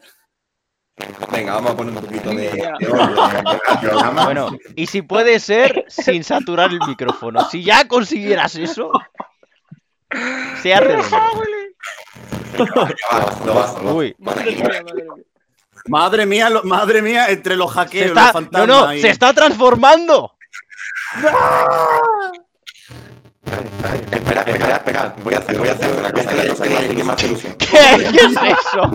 [1.32, 4.24] Venga, vamos a poner un poquito de, orden.
[4.24, 7.48] Bueno, y si puede ser sin saturar el micrófono.
[7.48, 8.90] Si ya consiguieras eso,
[10.62, 11.16] sea redondo.
[13.84, 15.24] Uy, Madre mía, madre mía.
[15.86, 18.68] Madre mía, lo- madre mía, entre los se hackeos, está, los no, fantasmas.
[18.68, 20.34] no, y- se está transformando.
[24.12, 25.14] Espera, espera, espera.
[25.22, 27.54] Voy a hacer, voy a hacer una cosa que que tiene más ilusión.
[27.54, 28.90] ¿Qué, ¿Qué es eso?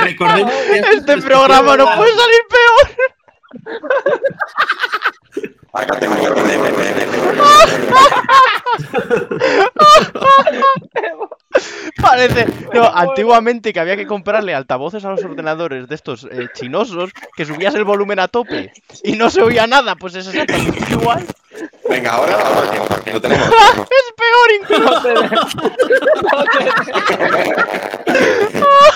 [0.00, 2.96] Recordemos que Este programa no puede salir peor.
[5.72, 6.06] Acá me-
[12.00, 12.46] Parece.
[12.74, 17.44] No, antiguamente que había que comprarle altavoces a los ordenadores de estos eh, chinosos que
[17.46, 18.72] subías el volumen a tope
[19.02, 19.96] y no se oía nada.
[19.96, 21.24] Pues es exactamente igual.
[21.88, 22.36] Venga, ahora,
[23.12, 23.48] lo tenemos.
[23.96, 25.08] Es peor incluso.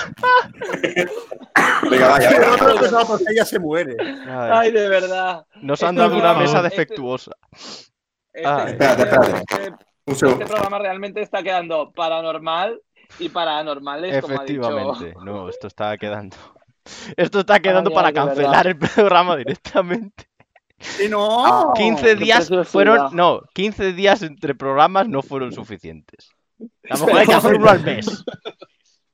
[1.89, 3.95] Venga, vaya, empezado porque ella se muere.
[4.27, 5.45] Ay, de verdad.
[5.61, 7.31] Nos han Este dado una programa- mesa este- defectuosa.
[8.33, 8.65] Este, Ah.
[8.67, 9.43] Espérate, espérate.
[10.07, 12.81] este- este programa realmente está quedando paranormal
[13.19, 14.61] y para anormales, como ha dicho.
[14.61, 15.13] Efectivamente.
[15.23, 16.37] No, esto está quedando.
[17.15, 20.25] Esto está quedando Ay, para cancelar el programa directamente.
[21.03, 21.73] Y no.
[21.75, 23.15] 15 qué días fueron.
[23.15, 26.31] No, 15 días entre programas no fueron suficientes.
[26.89, 28.23] A lo mejor hay que hacer uno al mes.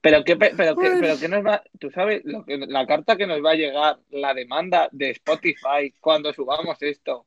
[0.01, 3.15] Pero qué, pe- pero qué, pero qué nos va, tú sabes, lo que, la carta
[3.17, 7.25] que nos va a llegar, la demanda de Spotify cuando subamos esto.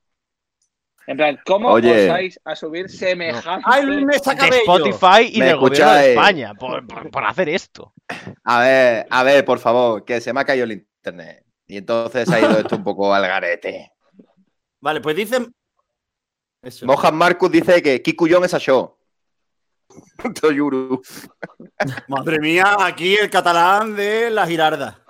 [1.06, 2.04] En plan, ¿cómo Oye.
[2.08, 3.64] osáis a subir semejante?
[3.68, 4.54] ¡Ay, De Cabello!
[4.58, 6.08] Spotify y ¿Me del gobierno de escucháis?
[6.10, 7.92] España por, por- por hacer esto.
[8.44, 11.44] A ver, a ver, por favor, que se me ha caído el internet.
[11.66, 13.92] Y entonces ha ido esto un poco al garete.
[14.80, 15.52] Vale, pues dicen.
[16.62, 16.86] Eso.
[16.86, 18.96] Mohan Marcus dice que Kikuyón es a show.
[20.40, 21.00] Toyuru.
[22.08, 25.02] Madre mía, aquí el catalán de la girarda.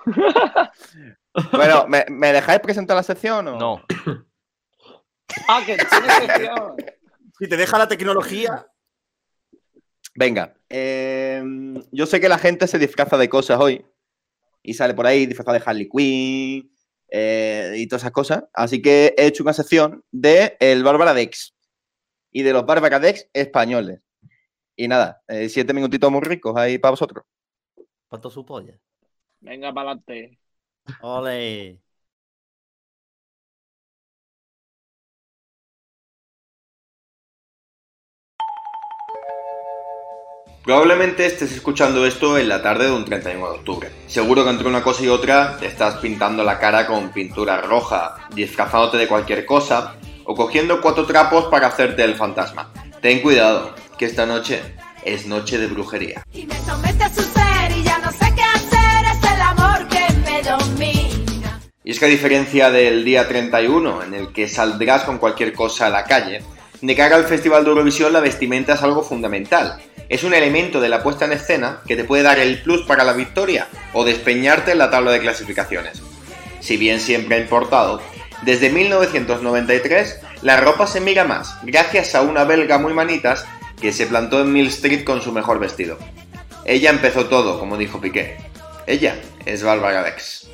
[1.52, 3.84] Bueno, ¿me, me dejáis presentar la sección o No.
[5.48, 6.76] Ah, que tiene sección.
[7.38, 8.66] Si te deja la tecnología.
[10.14, 11.42] Venga, eh,
[11.92, 13.86] yo sé que la gente se disfraza de cosas hoy
[14.62, 16.70] y sale por ahí disfrazada de Harley Quinn
[17.08, 18.44] eh, y todas esas cosas.
[18.52, 21.54] Así que he hecho una sección de el Bárbara Dex
[22.32, 24.00] y de los Bárbara Dex españoles.
[24.80, 27.26] Y nada, eh, siete minutitos muy ricos ahí para vosotros.
[28.08, 28.78] ¿Cuánto su polla?
[29.40, 30.38] Venga, para adelante.
[31.02, 31.78] Ole.
[40.64, 43.90] Probablemente estés escuchando esto en la tarde de un 31 de octubre.
[44.06, 48.30] Seguro que entre una cosa y otra te estás pintando la cara con pintura roja,
[48.34, 52.72] disfrazándote de cualquier cosa o cogiendo cuatro trapos para hacerte el fantasma.
[53.02, 54.62] Ten cuidado, que esta noche
[55.04, 56.22] es noche de brujería.
[56.32, 59.86] Y me somete a su ser y ya no sé qué hacer, es el amor
[59.88, 61.60] que me domina.
[61.84, 65.88] Y es que a diferencia del día 31, en el que saldrás con cualquier cosa
[65.88, 66.42] a la calle,
[66.80, 69.82] de cara al Festival de Eurovisión la vestimenta es algo fundamental.
[70.08, 73.04] Es un elemento de la puesta en escena que te puede dar el plus para
[73.04, 76.00] la victoria o despeñarte en la tabla de clasificaciones.
[76.60, 78.00] Si bien siempre ha importado,
[78.46, 83.44] desde 1993 la ropa se mira más, gracias a una belga muy manitas
[83.80, 85.98] que se plantó en Mill Street con su mejor vestido.
[86.64, 88.36] Ella empezó todo, como dijo Piqué.
[88.86, 90.48] Ella es Bárbara Dex.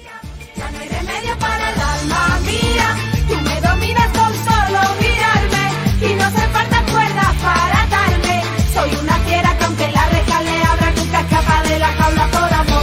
[0.56, 2.96] Ya no hay remedio para el alma mía.
[3.28, 5.64] Tú me dominas con solo mirarme
[6.00, 8.42] y no hace falta cuerdas para atarme.
[8.72, 12.52] Soy una fiera que aunque la reja le abra nunca escapa de la jaula por
[12.54, 12.76] amor.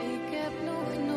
[0.00, 1.09] Ik heb nog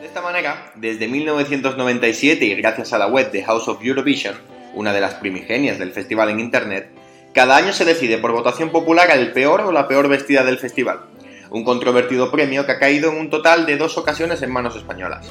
[0.00, 4.34] De esta manera, desde 1997 y gracias a la web de House of Eurovision,
[4.74, 6.90] una de las primigenias del festival en Internet,
[7.34, 11.00] cada año se decide por votación popular al peor o la peor vestida del festival.
[11.50, 15.30] Un controvertido premio que ha caído en un total de dos ocasiones en manos españolas.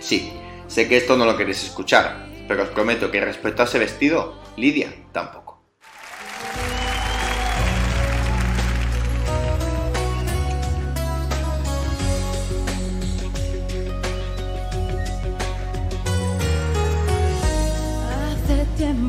[0.00, 0.32] Sí,
[0.66, 4.40] sé que esto no lo queréis escuchar, pero os prometo que respecto a ese vestido,
[4.56, 5.43] Lidia tampoco.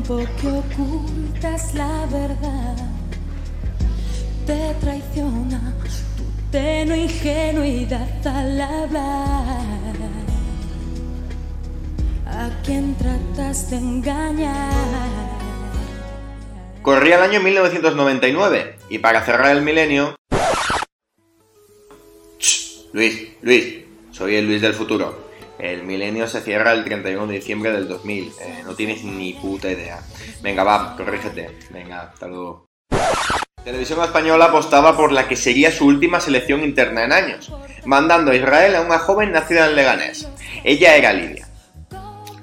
[0.06, 2.76] Tiempo ocultas la verdad.
[4.46, 5.74] Te traiciona
[6.16, 9.96] tu tenue ingenuidad al hablar.
[12.26, 14.72] ¿A quién tratas de engañar?
[16.82, 20.14] Corría el año 1999 y para cerrar el milenio...
[22.92, 25.25] Luis, Luis, soy el Luis del futuro.
[25.58, 28.32] El milenio se cierra el 31 de diciembre del 2000.
[28.40, 30.00] eh, no tienes ni puta idea.
[30.42, 31.56] Venga, va, corrígete.
[31.70, 32.66] Venga, hasta luego.
[33.64, 37.52] Televisión Española apostaba por la que sería su última selección interna en años,
[37.84, 40.28] mandando a Israel a una joven nacida en Leganés.
[40.62, 41.48] Ella era Lidia.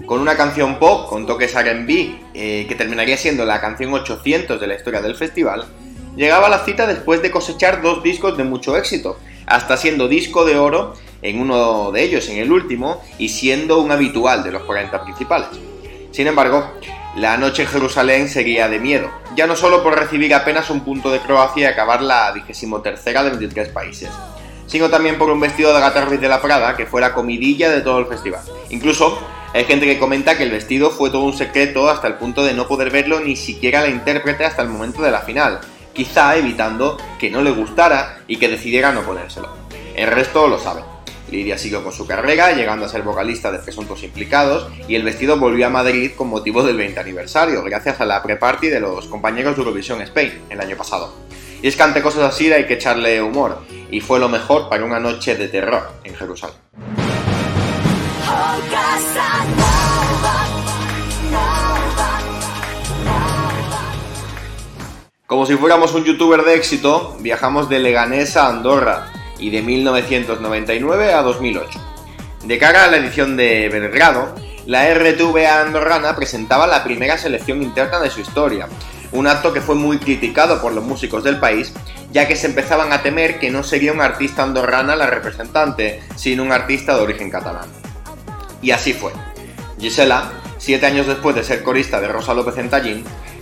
[0.05, 4.67] Con una canción pop con toques R&B, eh, que terminaría siendo la canción 800 de
[4.67, 5.65] la historia del festival,
[6.17, 10.43] llegaba a la cita después de cosechar dos discos de mucho éxito, hasta siendo disco
[10.43, 10.93] de oro
[11.23, 15.47] en uno de ellos, en el último, y siendo un habitual de los 40 principales.
[16.11, 16.71] Sin embargo,
[17.15, 21.11] la noche en Jerusalén seguía de miedo, ya no solo por recibir apenas un punto
[21.11, 24.09] de Croacia y acabar la 23 de 23 países,
[24.67, 27.69] sino también por un vestido de Gata Ruiz de la Prada que fue la comidilla
[27.71, 28.41] de todo el festival.
[28.69, 29.19] Incluso
[29.53, 32.53] hay gente que comenta que el vestido fue todo un secreto hasta el punto de
[32.53, 35.59] no poder verlo ni siquiera la intérprete hasta el momento de la final,
[35.93, 39.49] quizá evitando que no le gustara y que decidiera no ponérselo.
[39.95, 40.92] El resto lo saben.
[41.33, 45.37] Lidia siguió con su carrera, llegando a ser vocalista de Presuntos Implicados, y el vestido
[45.37, 49.55] volvió a Madrid con motivo del 20 aniversario, gracias a la pre-party de los compañeros
[49.55, 51.11] de Eurovisión Spain el año pasado.
[51.61, 54.85] Y es que ante cosas así hay que echarle humor, y fue lo mejor para
[54.85, 56.55] una noche de terror en Jerusalén.
[65.25, 71.13] Como si fuéramos un youtuber de éxito, viajamos de Leganés a Andorra y de 1999
[71.13, 71.79] a 2008.
[72.43, 77.99] De cara a la edición de Belgrado, la RTVA andorrana presentaba la primera selección interna
[77.99, 78.67] de su historia,
[79.11, 81.73] un acto que fue muy criticado por los músicos del país,
[82.11, 86.43] ya que se empezaban a temer que no sería una artista andorrana la representante, sino
[86.43, 87.69] un artista de origen catalán.
[88.61, 89.11] Y así fue.
[89.79, 92.69] Gisela, siete años después de ser corista de Rosa López en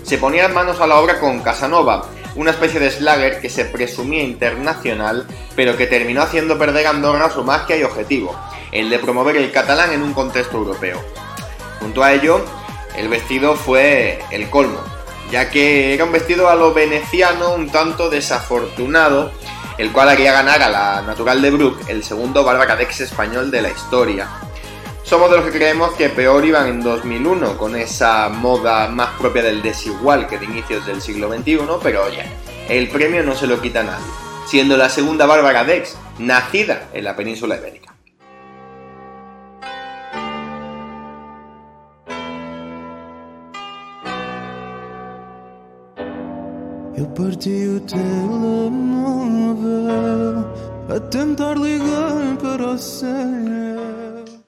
[0.03, 2.05] se ponía manos a la obra con Casanova,
[2.36, 7.29] una especie de slagger que se presumía internacional, pero que terminó haciendo perder a Andorra
[7.29, 8.36] su magia y objetivo,
[8.71, 11.03] el de promover el catalán en un contexto europeo.
[11.79, 12.45] Junto a ello,
[12.95, 14.79] el vestido fue el colmo,
[15.32, 19.32] ya que era un vestido a lo veneciano un tanto desafortunado,
[19.77, 23.69] el cual haría ganar a la natural de Brook el segundo Barbaradex español de la
[23.69, 24.29] historia.
[25.12, 29.43] Somos de los que creemos que peor iban en 2001, con esa moda más propia
[29.43, 32.24] del desigual que de inicios del siglo XXI, pero oye,
[32.70, 34.05] el premio no se lo quita a nadie,
[34.47, 37.93] siendo la segunda Bárbara Dex nacida en la península ibérica.
[46.95, 48.05] Eu parti o telemóvel
[50.88, 53.80] a tentar ligar para o.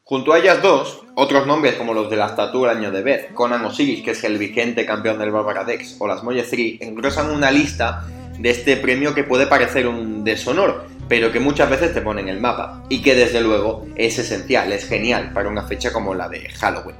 [0.05, 3.63] Junto a ellas dos, otros nombres como los de la estatua año de Beth, Conan
[3.63, 7.51] Osiris, que es el vigente campeón del Barbara Dex, o las Molle 3, engrosan una
[7.51, 8.03] lista
[8.37, 12.27] de este premio que puede parecer un deshonor, pero que muchas veces te pone en
[12.27, 16.27] el mapa, y que desde luego es esencial, es genial para una fecha como la
[16.27, 16.97] de Halloween.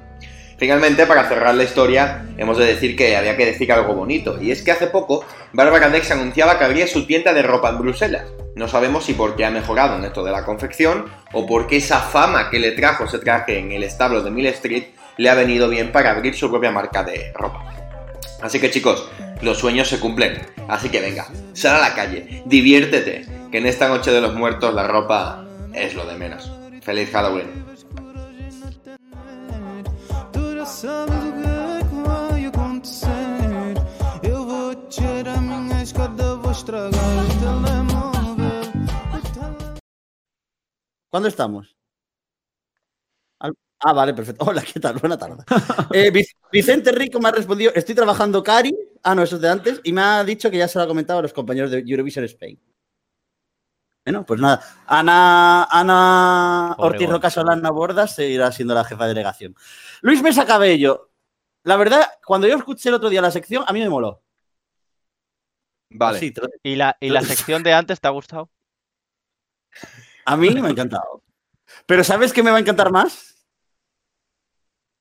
[0.58, 4.52] Finalmente, para cerrar la historia, hemos de decir que había que decir algo bonito, y
[4.52, 8.24] es que hace poco Barbara Dex anunciaba que abría su tienda de ropa en Bruselas.
[8.56, 12.50] No sabemos si porque ha mejorado en esto de la confección o porque esa fama
[12.50, 15.92] que le trajo ese traje en el establo de Mill Street le ha venido bien
[15.92, 17.66] para abrir su propia marca de ropa.
[18.42, 19.10] Así que chicos,
[19.42, 20.42] los sueños se cumplen.
[20.68, 24.74] Así que venga, sal a la calle, diviértete, que en esta noche de los muertos
[24.74, 26.52] la ropa es lo de menos.
[26.82, 27.64] Feliz Halloween.
[41.14, 41.78] ¿Cuándo estamos?
[43.38, 44.44] Al- Ah, vale, perfecto.
[44.50, 44.98] Hola, ¿qué tal?
[44.98, 45.44] Buena tarde.
[45.94, 49.50] Eh, Vic- Vicente Rico me ha respondido, estoy trabajando Cari, ah, no, eso es de
[49.50, 51.84] antes, y me ha dicho que ya se lo ha comentado a los compañeros de
[51.86, 52.60] Eurovision Spain.
[54.04, 57.10] Bueno, pues nada, Ana, Ana Pobre Ortiz.
[57.10, 59.56] Roca Solana Bordas seguirá siendo la jefa de delegación.
[60.02, 61.12] Luis Mesa Cabello,
[61.64, 64.24] la verdad, cuando yo escuché el otro día la sección, a mí me moló.
[65.92, 66.34] Vale.
[66.64, 68.50] ¿Y la, ¿Y la sección de antes te ha gustado?
[70.26, 71.22] A mí me ha encantado.
[71.86, 73.46] Pero ¿sabes qué me va a encantar más?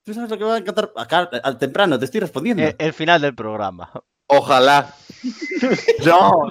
[0.04, 0.92] ¿Tú sabes lo que me va a encantar?
[0.96, 2.62] Acá, al temprano, te estoy respondiendo.
[2.62, 3.90] El, el final del programa.
[4.26, 4.92] Ojalá.
[6.04, 6.50] No.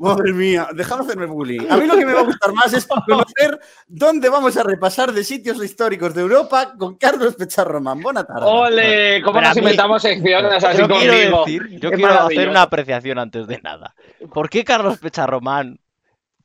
[0.00, 1.66] Madre mía, déjame hacerme bullying.
[1.68, 5.12] A mí lo que me va a gustar más es conocer dónde vamos a repasar
[5.12, 8.00] de sitios históricos de Europa con Carlos Pecharromán.
[8.00, 8.42] Buena tarde.
[8.46, 9.20] ¡Ole!
[9.22, 11.38] ¿Cómo Pero nos mí- inventamos secciones así Yo quiero conmigo?
[11.44, 13.94] decir, yo Qué quiero hacer una apreciación antes de nada.
[14.32, 15.80] ¿Por qué Carlos Pecharromán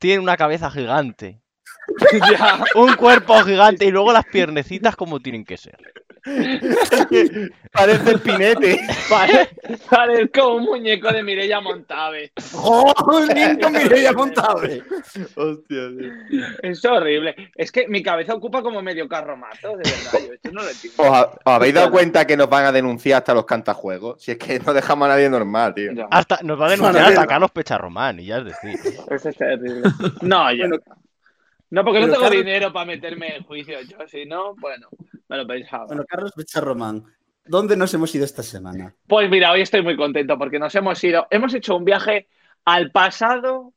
[0.03, 1.41] tienen una cabeza gigante,
[2.75, 5.77] un cuerpo gigante y luego las piernecitas como tienen que ser.
[7.71, 8.79] Parece el pinete.
[9.09, 9.49] Pare-
[9.89, 12.31] Parezco un muñeco de Mireia Montave.
[12.53, 14.83] ¡Joder, con Mireia Montave!
[15.35, 16.43] Hostia, tío.
[16.61, 17.35] Es horrible.
[17.55, 20.27] Es que mi cabeza ocupa como medio carromato, de verdad.
[20.27, 21.03] Yo esto no lo entiendo.
[21.03, 24.21] ¿Os, ha- os habéis dado cuenta que nos van a denunciar hasta los cantajuegos?
[24.23, 25.91] Si es que no dejamos a nadie normal, tío.
[26.11, 28.79] Hasta nos va a denunciar hasta Carlos Pecharromán, y ya es decir.
[29.09, 29.83] Eso es terrible.
[30.21, 30.65] No, yo.
[31.69, 33.79] No, porque no tengo dinero para meterme en juicio.
[33.81, 34.89] Yo, si no, bueno,
[35.27, 35.85] me lo pensaba.
[35.85, 37.05] Bueno, Carlos Román,
[37.45, 38.95] ¿dónde nos hemos ido esta semana?
[39.07, 42.27] Pues mira, hoy estoy muy contento porque nos hemos ido, hemos hecho un viaje
[42.65, 43.73] al pasado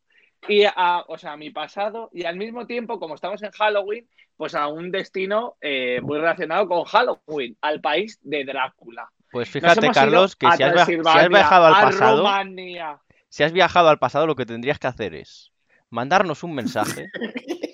[0.49, 4.09] y a, o sea, a mi pasado y al mismo tiempo, como estamos en Halloween,
[4.37, 9.11] pues a un destino eh, muy relacionado con Halloween, al país de Drácula.
[9.33, 13.01] Pues fíjate, Carlos, que si has, si viajado al pasado, Rumanía.
[13.29, 15.53] si has viajado al pasado, lo que tendrías que hacer es
[15.91, 17.09] mandarnos un mensaje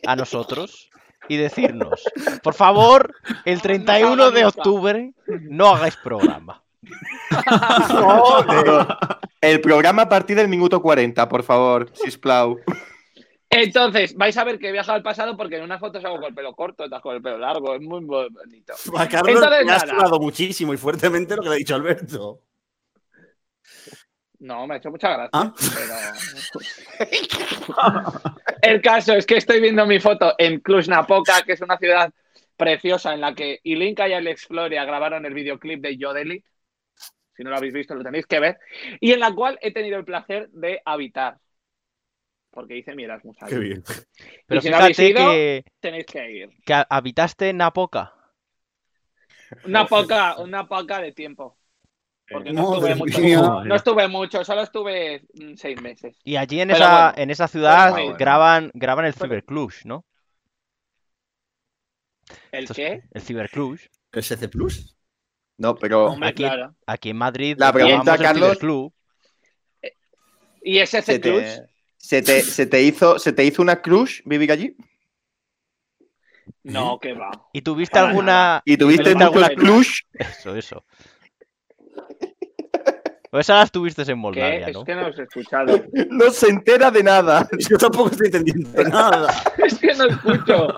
[0.07, 0.91] a nosotros
[1.29, 2.03] y decirnos,
[2.43, 3.15] por favor,
[3.45, 5.13] el 31 de octubre
[5.43, 6.63] no hagáis programa.
[9.41, 12.59] El programa a partir del minuto 40, por favor, sisplau.
[13.51, 16.25] Entonces, vais a ver que he viajado al pasado porque en unas fotos hago con
[16.27, 18.73] el pelo corto, otras con el pelo largo, es muy, muy bonito.
[18.97, 20.19] A Carlos Entonces, me has nada.
[20.19, 22.41] muchísimo y fuertemente lo que le ha dicho Alberto.
[24.43, 25.31] No, me ha hecho mucha gracia.
[25.33, 25.55] ¿Ah?
[26.99, 27.13] pero-
[28.63, 32.13] El caso es que estoy viendo mi foto en Cluj-Napoca, que es una ciudad
[32.57, 36.45] preciosa en la que Ilinka y Alex Floria grabaron el videoclip de Yodelit.
[37.37, 38.59] Si no lo habéis visto, lo tenéis que ver.
[39.01, 41.39] Y en la cual he tenido el placer de habitar.
[42.51, 43.37] Porque hice mi Erasmus.
[43.49, 43.83] Qué bien.
[44.47, 46.51] Pero si no habéis ido- que, Tenéis que ir.
[46.67, 48.13] que ha- habitaste en Napoca.
[49.65, 51.57] Una poca, una poca de tiempo.
[52.31, 53.65] Porque no estuve mucho.
[53.65, 56.17] No estuve mucho, solo estuve mm, seis meses.
[56.25, 58.15] Y allí en Pero esa, bueno, en esa ciudad bien.
[58.17, 60.05] graban, graban el Cybercluj, ¿no?
[62.51, 63.03] ¿El qué?
[63.13, 63.81] El Cybercluj.
[64.13, 64.97] ¿SC Plus?
[65.59, 66.75] No, pero Hombre, aquí- claro.
[66.87, 68.93] Aquí en Madrid La pregunta, Carlos- Cyberclub.
[70.65, 70.89] ¿Y Cluj?
[71.05, 71.67] te,
[71.99, 74.77] se, te, se te hizo, ¿se te hizo una cruz vivir allí?
[76.63, 77.31] No, que va.
[77.53, 78.63] ¿Y tuviste Para alguna...
[78.65, 80.05] ¿Y tuviste alguna- cruz?
[80.15, 80.85] Eso, eso.
[83.35, 84.15] O esa las tuviste en ¿Qué?
[84.15, 84.85] Moldavia, Es ¿no?
[84.85, 85.83] que no os he escuchado.
[86.11, 87.49] No se entera de nada.
[87.71, 89.33] Yo tampoco estoy entendiendo nada.
[89.57, 90.69] es que no escucho.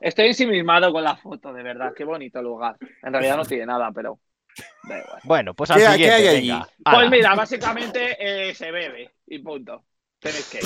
[0.00, 1.92] Estoy ensimismado con la foto, de verdad.
[1.96, 2.76] Qué bonito lugar.
[3.02, 4.18] En realidad no tiene nada, pero.
[4.88, 5.20] da igual.
[5.22, 6.48] Bueno, pues ¿Qué al siguiente, qué hay allí?
[6.50, 6.68] venga.
[6.84, 9.84] Pues mira, básicamente eh, se bebe y punto.
[10.18, 10.64] Tenéis que ir.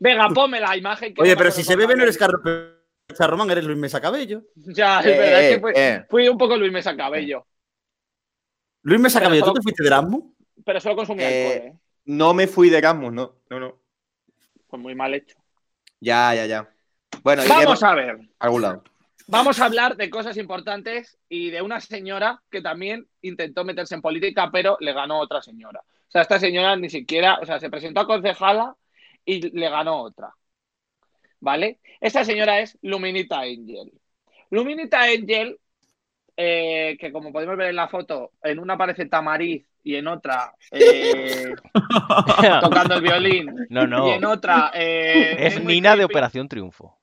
[0.00, 1.14] Venga, ponme la imagen.
[1.14, 2.40] que Oye, pero si se bebe no eres Carlos
[3.16, 4.42] Román, eres Luis Mesa Cabello.
[4.56, 6.04] Ya, es Eh, verdad, es eh, que fui, eh.
[6.08, 7.46] fui un poco Luis Mesa Cabello,
[8.82, 10.24] Luis Mesa Pero Cabello, ¿tú te fuiste de Erasmus?
[10.64, 11.78] pero solo consumí Eh, alcohol, ¿eh?
[12.04, 13.34] No me fui de Erasmus, no.
[13.50, 13.78] No, no.
[14.66, 15.36] Pues muy mal hecho.
[16.00, 16.68] Ya, ya, ya.
[17.22, 18.18] Bueno, Vamos a a ver.
[18.38, 18.84] algún lado.
[19.28, 24.02] Vamos a hablar de cosas importantes y de una señora que también intentó meterse en
[24.02, 25.80] política, pero le ganó otra señora.
[25.80, 28.76] O sea, esta señora ni siquiera, o sea, se presentó a concejala
[29.24, 30.34] y le ganó otra.
[31.40, 31.80] ¿Vale?
[32.00, 33.92] Esta señora es Luminita Angel.
[34.50, 35.58] Luminita Angel,
[36.36, 40.54] eh, que como podemos ver en la foto, en una parece Tamariz y en otra
[40.70, 41.54] eh,
[42.60, 43.54] tocando el violín.
[43.68, 44.08] No, no.
[44.08, 46.04] Y en otra eh, Es Nina de.
[46.04, 46.98] Operación Triunfo.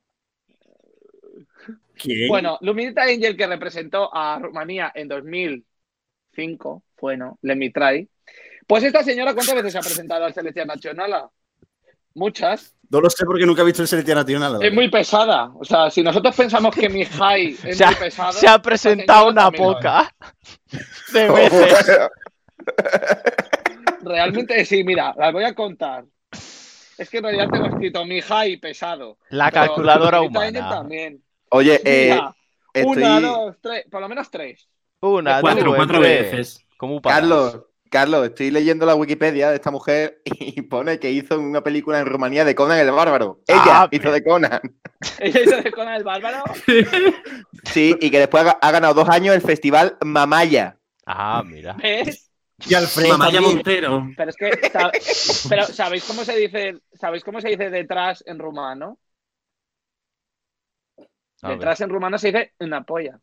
[1.94, 2.28] ¿Quién?
[2.28, 8.08] Bueno, Luminita Angel que representó a Rumanía en 2005, bueno, Let me try.
[8.66, 11.28] Pues esta señora, ¿cuántas veces se ha presentado al Selección Nacional?
[12.14, 12.74] Muchas.
[12.90, 14.58] No lo sé porque nunca he visto el Selección Nacional.
[14.58, 15.52] la Es muy pesada.
[15.54, 18.32] O sea, si nosotros pensamos que mi high es Se ha, muy pesado.
[18.32, 20.14] se ha presentado señora una poca
[21.12, 21.98] de veces.
[24.02, 26.04] Realmente sí, mira, las voy a contar.
[26.98, 29.18] Es que en realidad tengo escrito mi high pesado.
[29.30, 30.68] La calculadora humana.
[30.68, 31.22] también.
[31.50, 32.34] Oye, eh, Mira,
[32.72, 32.92] estoy...
[33.02, 34.68] una, dos, tres, por lo menos tres.
[35.00, 36.30] Una, Cuatro, dos, cuatro tres.
[36.32, 36.66] veces.
[36.76, 37.20] ¿Cómo paras?
[37.20, 37.60] Carlos,
[37.90, 42.06] Carlos, estoy leyendo la Wikipedia de esta mujer y pone que hizo una película en
[42.06, 43.42] Rumanía de Conan el Bárbaro.
[43.48, 44.60] Ella Ah, hizo de Conan.
[45.18, 46.44] Ella hizo de Conan el Bárbaro.
[47.64, 50.78] Sí, y que después ha, ganado dos años el festival Mamaya.
[51.04, 51.74] Ah, mira.
[51.74, 52.30] ¿Ves?
[52.68, 53.54] Y Alfred Mamaya también.
[53.56, 54.08] Montero.
[54.16, 54.50] Pero es que,
[55.48, 58.98] pero ¿sabéis cómo se dice, ¿sabéis cómo se dice detrás en rumano?
[61.42, 61.58] A ver.
[61.58, 63.18] Detrás en rumano se dice una polla.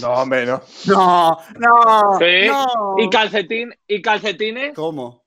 [0.00, 0.62] No, hombre, no.
[0.86, 2.46] No, no, Sí.
[2.48, 2.94] no.
[2.98, 5.24] Y calcetín, y calcetines, ¿Cómo?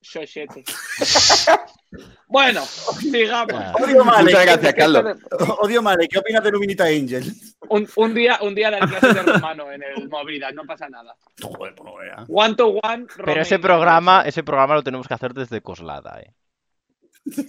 [0.00, 0.64] xochete.
[2.28, 3.54] bueno, sigamos.
[3.54, 3.74] Ah.
[3.82, 4.22] Odio Male.
[4.24, 5.18] Muchas ¿qué- gracias, Carlos.
[5.60, 6.08] Odio Male.
[6.08, 7.24] ¿Qué opinas de Luminita Angel?
[7.68, 11.14] Un, un día, un día de clases de en el Movida, no pasa nada.
[11.42, 12.24] Joder, pues no veas.
[12.28, 13.06] One to one.
[13.24, 16.32] Pero ese programa, ese programa lo tenemos que hacer desde Coslada, ¿eh?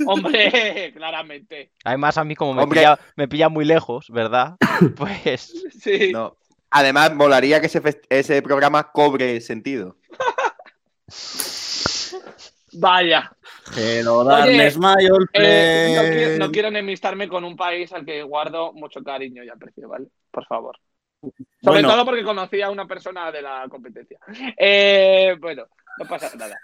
[0.07, 1.71] Hombre, claramente.
[1.83, 2.79] Además, a mí como me Hombre.
[2.81, 4.55] pilla, me pilla muy lejos, ¿verdad?
[4.95, 6.11] Pues Sí.
[6.11, 6.37] No.
[6.71, 7.69] Además, molaría que
[8.09, 9.95] ese, programa cobre sentido.
[12.73, 13.31] Vaya.
[13.75, 18.21] Hello, darkness, my old Eh, no, quiero, no quiero enemistarme con un país al que
[18.23, 20.07] guardo mucho cariño y aprecio, ¿vale?
[20.31, 20.77] Por favor.
[21.21, 21.33] Sobre
[21.81, 21.89] Bueno.
[21.89, 24.19] todo porque conocí a una persona de la competencia.
[24.57, 25.65] Eh, bueno,
[25.97, 26.55] no pasa nada.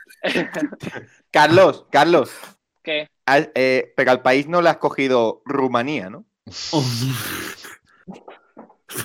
[1.32, 2.32] Carlos, Carlos,
[2.86, 3.10] ¿Qué?
[3.26, 6.26] al- eh, pero al país no le has cogido Rumanía, ¿no?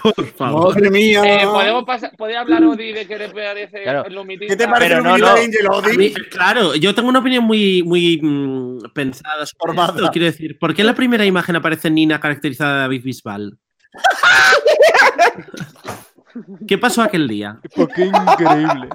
[0.02, 0.74] Por favor.
[0.74, 1.22] Madre mía.
[1.24, 4.04] Eh, ¿podemos pasar, ¿Puede hablar Odi de qué le parece Claro.
[4.06, 4.46] el?
[4.46, 5.96] ¿Qué te parece el no, Angel Odi?
[5.98, 10.10] mí, claro, yo tengo una opinión muy, muy mm, pensada sobre esto.
[10.12, 13.58] Quiero decir, ¿por qué en la primera imagen aparece Nina caracterizada de David Bisbal?
[16.68, 17.58] ¿Qué pasó aquel día?
[17.74, 18.90] qué increíble.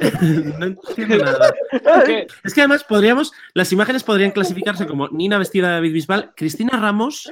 [0.58, 1.54] No entiendo nada.
[2.44, 6.78] Es que además podríamos, las imágenes podrían clasificarse como Nina vestida de David Bisbal, Cristina
[6.78, 7.30] Ramos,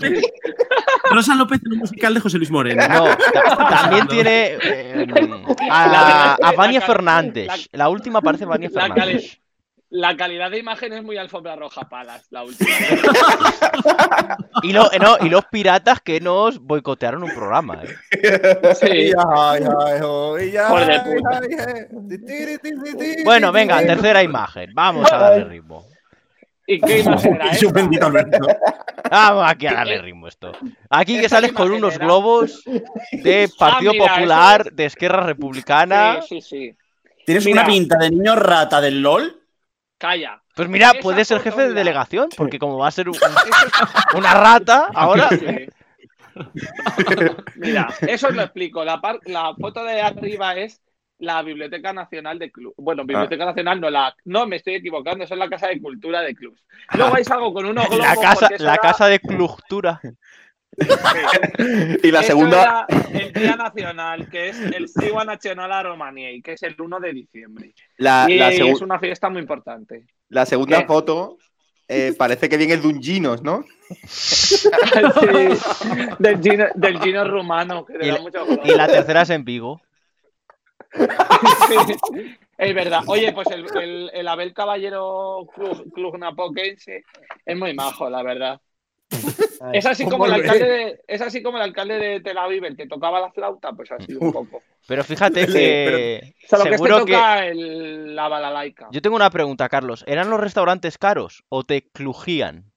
[1.10, 2.82] Rosa López en un musical de José Luis Moreno.
[2.88, 5.06] No, ta- también tiene eh,
[5.70, 7.48] a, a Vania Fernández.
[7.72, 9.38] La última parece Vania Fernández.
[9.90, 12.70] La calidad de imagen es muy alfombra roja palas, la última.
[14.62, 17.82] Y, lo- eh, no, y los piratas que nos boicotearon un programa.
[17.84, 18.74] ¿eh?
[18.74, 19.12] Sí.
[23.24, 24.70] Bueno, venga, tercera imagen.
[24.74, 25.84] Vamos a darle ritmo.
[26.66, 28.58] ¿Y qué imagen era esta?
[29.10, 30.52] Vamos aquí a darle ritmo esto.
[30.90, 32.64] Aquí que sales con unos era- globos
[33.12, 36.20] de Partido mira, eso Popular, de Esquerra Republicana.
[36.22, 36.76] Sí, sí, sí.
[37.24, 37.60] ¿Tienes Mira.
[37.62, 39.35] una pinta de niño rata del LOL?
[39.98, 40.42] Calla.
[40.54, 43.16] Pues mira, puede ser jefe de delegación, porque como va a ser un-
[44.16, 45.28] una rata ahora.
[45.30, 45.46] Sí.
[47.56, 48.84] Mira, eso os lo explico.
[48.84, 50.82] La, par- la foto de arriba es
[51.18, 52.74] la Biblioteca Nacional de Club.
[52.76, 53.46] Bueno, Biblioteca Ah.
[53.46, 54.14] Nacional no la.
[54.24, 56.62] No, me estoy equivocando, eso es la Casa de Cultura de Clubs.
[56.94, 58.04] Luego hay algo con unos globos.
[58.06, 59.18] La casa, la era- casa de
[62.02, 66.52] Y la eso segunda, el Día Nacional, que es el Siwa Nacional a Romaniei, que
[66.52, 67.72] es el 1 de diciembre.
[67.96, 70.04] la, y la segu- es una fiesta muy importante.
[70.28, 70.86] la segunda ¿Qué?
[70.86, 71.38] foto
[71.88, 73.64] eh, parece que viene de un Ginos, ¿no?
[74.06, 74.68] Sí,
[76.18, 78.46] del, Gino, del Gino rumano, que Y da la- mucho.
[78.64, 79.80] Y la tercera es en Vigo.
[81.68, 83.02] Sí, es verdad.
[83.06, 87.04] Oye, pues el, el- el Abel Caballero Club, Club Napoquense
[87.44, 88.60] es muy majo, la verdad.
[89.72, 92.76] Es así, como el alcalde de, es así como el alcalde de Tel Aviv, el
[92.76, 94.62] que tocaba la flauta, pues así un poco.
[94.86, 96.34] Pero fíjate Sí, que.
[96.48, 97.12] Solo que este seguro que.
[97.12, 98.88] toca el, la balalaica.
[98.90, 100.04] Yo tengo una pregunta, Carlos.
[100.06, 102.72] ¿Eran los restaurantes caros o te clujían?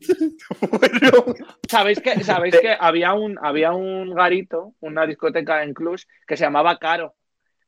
[1.68, 6.44] ¿Sabéis que, sabéis que había, un, había un garito, una discoteca en Cluj, que se
[6.44, 7.14] llamaba Caro,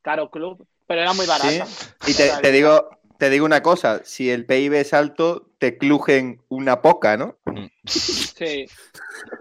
[0.02, 1.66] Caro Club, pero era muy barata.
[2.06, 6.42] Y te, te digo, te digo una cosa, si el PIB es alto, te clujen
[6.48, 7.36] una poca, ¿no?
[7.84, 8.66] Sí.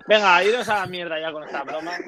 [0.08, 1.92] Venga, iros a la mierda ya con esta broma.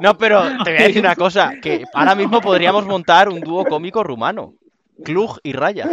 [0.00, 3.64] No, pero te voy a decir una cosa: que ahora mismo podríamos montar un dúo
[3.64, 4.54] cómico rumano.
[5.02, 5.88] Cluj y Raya.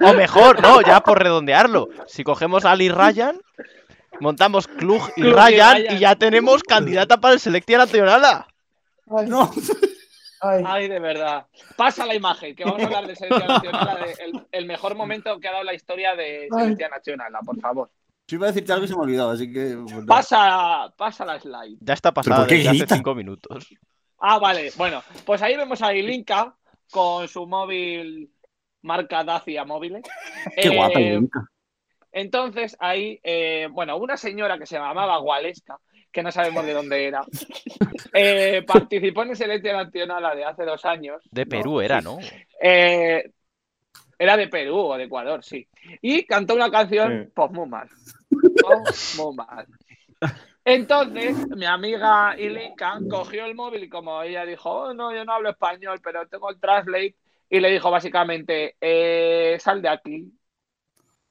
[0.00, 1.88] O mejor, no, ya por redondearlo.
[2.06, 3.40] Si cogemos a Ali Ryan,
[4.20, 5.96] montamos Cluj y Ryan Ryan.
[5.96, 8.44] y ya tenemos candidata para el Selección Nacional.
[9.26, 9.50] No.
[10.40, 11.46] Ay, de verdad.
[11.76, 15.38] Pasa la imagen, que vamos a hablar de Selección Nacional, de el, el mejor momento
[15.40, 17.90] que ha dado la historia de Selección Nacional, por favor.
[18.28, 19.76] Yo iba a decirte algo y se me olvidó, así que.
[20.06, 21.78] Pasa, pasa la slide.
[21.80, 23.66] Ya está pasada desde hace cinco minutos.
[24.20, 24.70] Ah, vale.
[24.76, 26.54] Bueno, pues ahí vemos a Ilinka
[26.90, 28.30] con su móvil
[28.82, 30.02] marca Dacia móviles.
[30.56, 31.46] Qué Eh, guapa, Ilinka.
[32.12, 35.78] Entonces ahí, eh, bueno, una señora que se llamaba Gualesca,
[36.12, 37.22] que no sabemos de dónde era,
[38.12, 41.22] eh, participó en Selección Nacional la de hace dos años.
[41.30, 41.48] De ¿no?
[41.48, 42.18] Perú era, ¿no?
[42.60, 43.30] Eh,
[44.18, 45.68] era de Perú o de Ecuador, sí.
[46.02, 47.32] Y cantó una canción, Sí.
[47.34, 47.88] pues muy mal.
[48.30, 49.66] Pues muy mal.
[50.64, 55.32] Entonces, mi amiga Ilinka cogió el móvil y como ella dijo, oh, no, yo no
[55.32, 57.16] hablo español, pero tengo el translate,
[57.48, 60.30] y le dijo básicamente, eh, sal de aquí,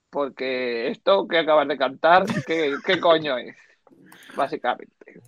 [0.09, 3.55] porque esto que acabas de cantar, ¿qué, qué coño es?
[4.37, 5.19] Básicamente.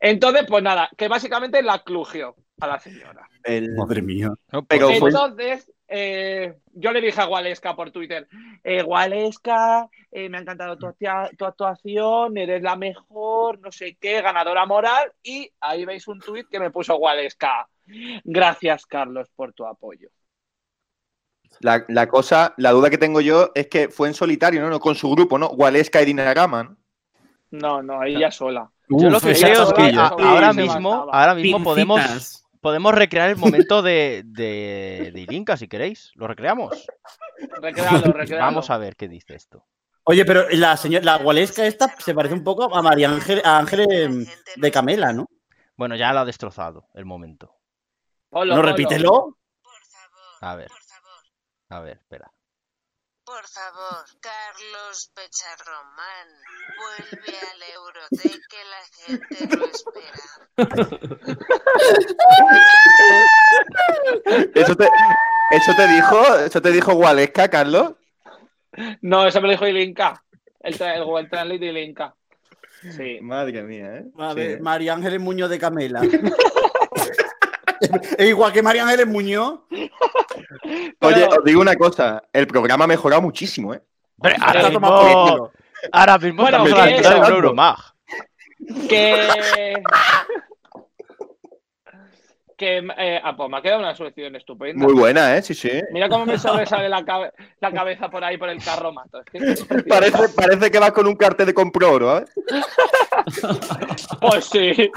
[0.00, 3.28] Entonces, pues nada, que básicamente la clugió a la señora.
[3.44, 4.32] El- Madre mía.
[4.52, 8.28] No, pues, fue- Entonces, eh, yo le dije a Gualesca por Twitter,
[8.62, 14.66] eh, Gualesca, eh, me ha encantado tu, actuación, eres la mejor, no sé qué, ganadora
[14.66, 17.68] moral, y ahí veis un tuit que me puso Gualesca.
[18.24, 20.10] Gracias, Carlos, por tu apoyo.
[21.60, 24.68] la, la cosa, la duda que tengo yo es que fue en solitario, ¿no?
[24.70, 25.48] No con su grupo, ¿no?
[25.48, 26.76] Waleska y Dinarama, ¿no?
[27.50, 28.70] No, no, ella sola.
[28.88, 32.44] Yo lo que creo es que ahora mismo, ahora mismo podemos.
[32.60, 36.10] Podemos recrear el momento de, de, de Ilinka, si queréis.
[36.16, 36.86] ¿Lo recreamos?
[37.62, 38.44] Recréalo, recréalo.
[38.46, 39.64] Vamos a ver qué dice esto.
[40.02, 43.58] Oye, pero la señora, la gualesca esta se parece un poco a María Ángel, a
[43.58, 45.28] Ángeles de Camela, ¿no?
[45.76, 47.54] Bueno, ya lo ha destrozado el momento.
[48.32, 49.38] No repítelo.
[50.40, 50.70] A ver.
[51.68, 52.32] A ver, espera.
[53.38, 56.28] Por favor, Carlos Pecharromán,
[56.76, 60.26] vuelve al Eurote que la gente lo espera.
[64.56, 64.88] ¿Eso te,
[65.52, 67.92] eso te dijo, eso te dijo Gualesca, Carlos?
[69.02, 70.20] No, eso me lo dijo Ilinka.
[70.58, 72.16] El, el Google Translate de Ilinka.
[72.96, 73.20] Sí.
[73.22, 74.04] Madre mía, ¿eh?
[74.18, 74.56] A Sí.
[74.60, 76.00] María Ángeles Muñoz de Camela.
[78.18, 79.60] es igual que María Ángeles Muñoz.
[81.00, 83.82] Oye, os digo una cosa, el programa ha mejorado muchísimo, ¿eh?
[84.20, 85.50] Pero Está ahora mismo,
[85.92, 87.30] ahora mismo Bueno, estamos a la ¿qué altura de un es?
[87.30, 87.76] Euromag.
[88.88, 89.74] Que.
[92.56, 94.84] que eh, ah, pues me ha quedado una selección estupenda.
[94.84, 95.42] Muy buena, ¿eh?
[95.42, 95.70] Sí, sí.
[95.92, 99.20] Mira cómo me sobresale la, cabe- la cabeza por ahí por el carro mato.
[99.20, 99.88] Es que es preciosa.
[99.88, 102.24] Parece, parece que vas con un cartel de compro oro, ¿eh?
[104.20, 104.90] Pues sí.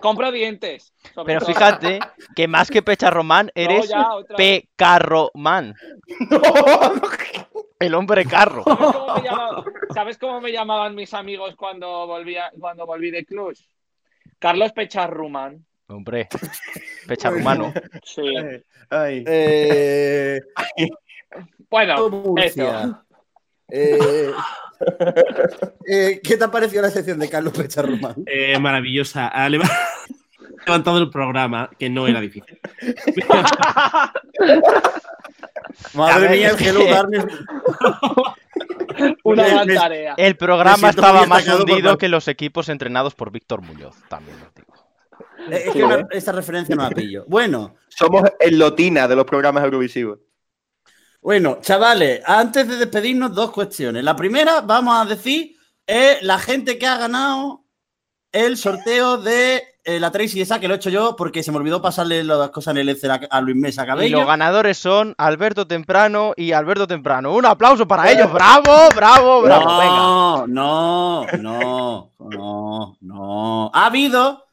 [0.00, 0.92] Compro dientes.
[1.24, 1.48] Pero todo.
[1.52, 1.98] fíjate
[2.36, 4.36] que más que Pecharromán eres ya, otra.
[4.36, 5.74] Pecarromán.
[7.78, 8.62] El hombre carro.
[8.64, 13.24] ¿Sabes cómo, me llama- ¿Sabes cómo me llamaban mis amigos cuando, volvía, cuando volví de
[13.24, 13.54] Cluj?
[14.38, 15.64] Carlos Pecharruman.
[15.88, 16.28] Hombre,
[17.06, 17.72] Pecharrumano.
[18.04, 18.22] Sí.
[18.90, 19.24] Ay.
[19.26, 20.40] Eh,
[21.68, 23.04] Bueno, eso.
[23.68, 24.32] Eh,
[25.86, 28.14] eh, ¿Qué te ha parecido la sección de Carlos Pecharromán?
[28.26, 29.28] Eh, maravillosa.
[29.28, 29.70] Ha leva-
[30.66, 32.58] levantado el programa, que no era difícil.
[35.94, 37.24] Madre ver, mía, es el que- Hello Darkness.
[39.24, 40.14] Una gran tarea.
[40.16, 44.54] El programa estaba más por hundido que los equipos entrenados por Víctor Muñoz, también os
[44.54, 44.74] digo.
[45.50, 47.24] Eh, Es que una- esa referencia no la pillo.
[47.26, 50.18] Bueno, Somos el Lotina de los programas eurovisivos.
[51.20, 54.02] Bueno, chavales, antes de despedirnos, dos cuestiones.
[54.04, 55.56] La primera, vamos a decir,
[55.86, 57.64] es la gente que ha ganado
[58.32, 61.56] el sorteo de eh, la Tracy esa, que lo he hecho yo porque se me
[61.58, 64.18] olvidó pasarle las cosas en el Excel a, a Luis Mesa Y Cabello.
[64.18, 67.34] los ganadores son Alberto Temprano y Alberto Temprano.
[67.34, 68.32] Un aplauso para ellos.
[68.32, 69.78] ¡Bravo, bravo, bravo!
[69.78, 69.94] Venga.
[69.96, 73.70] No, no, no, no, no.
[73.74, 74.44] Ha habido,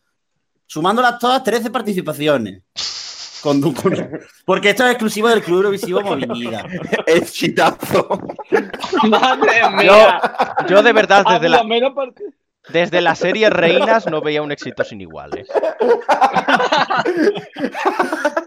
[0.65, 2.63] sumándolas todas, 13 participaciones.
[3.41, 3.61] Con,
[4.45, 6.65] porque esto es exclusivo del Club Eurovisivo Movida.
[7.05, 8.07] Es chitazo.
[9.09, 10.21] Madre Yo, mía.
[10.67, 11.63] yo de verdad, Ah, desde la,
[12.69, 15.47] desde la serie Reinas no veía un éxito sin iguales.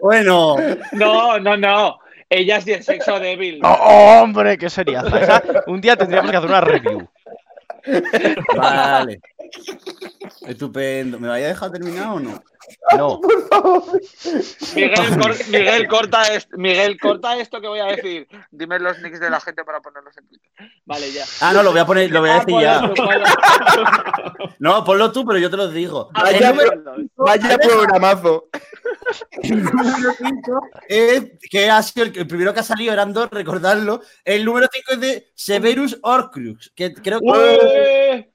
[0.01, 0.57] Bueno,
[0.93, 1.99] No, no, no.
[2.29, 3.61] Ella es de sexo débil.
[3.65, 4.57] ¡Oh, hombre!
[4.57, 5.03] ¡Qué sería!
[5.67, 7.09] Un día tendríamos que hacer una review.
[8.57, 9.21] vale.
[10.47, 11.19] Estupendo.
[11.19, 12.43] ¿Me vaya a dejar terminar o no?
[12.97, 13.21] No.
[14.77, 18.29] Miguel, cor- Miguel, corta esto, Miguel, corta esto que voy a decir.
[18.51, 20.51] Dime los nicks de la gente para ponerlos en Twitter.
[20.85, 21.25] Vale, ya.
[21.41, 24.55] Ah, no, lo voy a poner, lo voy a Ah, decir ponlo ya.
[24.61, 26.11] No, ponlo tú, pero yo te lo digo.
[26.15, 26.55] Ah, Vaya,
[27.17, 28.49] vaya programazo.
[29.43, 33.29] El número 5 es que ha sido el, el primero que ha salido, eran dos,
[33.31, 34.01] recordarlo.
[34.25, 37.27] El número 5 es de Severus Orcrux, que creo que.
[37.27, 38.30] ¡Ué!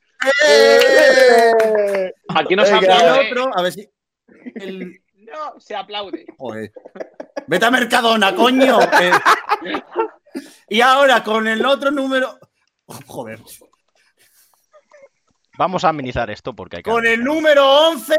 [0.47, 2.13] ¡Eh!
[2.35, 3.21] Aquí no se Venga, aplaude.
[3.29, 3.89] el otro, a ver si.
[4.55, 6.25] el- No, se aplaude.
[6.37, 6.71] Joder.
[7.47, 8.79] Vete a Mercadona, coño.
[9.01, 9.11] Eh,
[10.69, 12.37] Y ahora con el otro número.
[13.07, 13.39] Joder.
[15.57, 16.91] Vamos a amenizar esto porque hay que.
[16.91, 18.15] Con el número 11.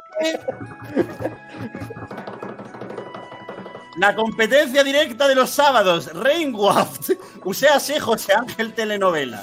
[3.98, 7.10] La competencia directa de los sábados, Rainwaft,
[7.44, 9.42] Uséase José Ángel Telenovela.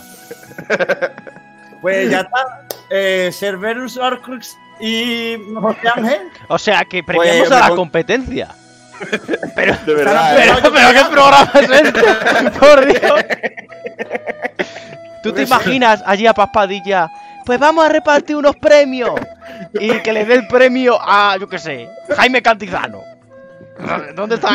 [1.83, 2.65] Pues ya está.
[2.89, 6.21] Eh, Cerberus Orcrux y José Ángel.
[6.47, 8.47] O sea, que premiamos Pues, a la competencia.
[9.55, 10.33] Pero, De verdad.
[10.37, 12.49] pero, Pero- pero ¿qué programa es este?
[12.59, 13.25] Por Dios.
[15.23, 17.09] ¿Tú te imaginas allí a Paspadilla?
[17.45, 19.11] Pues vamos a repartir unos premios.
[19.73, 23.01] Y que le dé el premio a, yo qué sé, Jaime Cantizano.
[24.15, 24.49] ¿Dónde está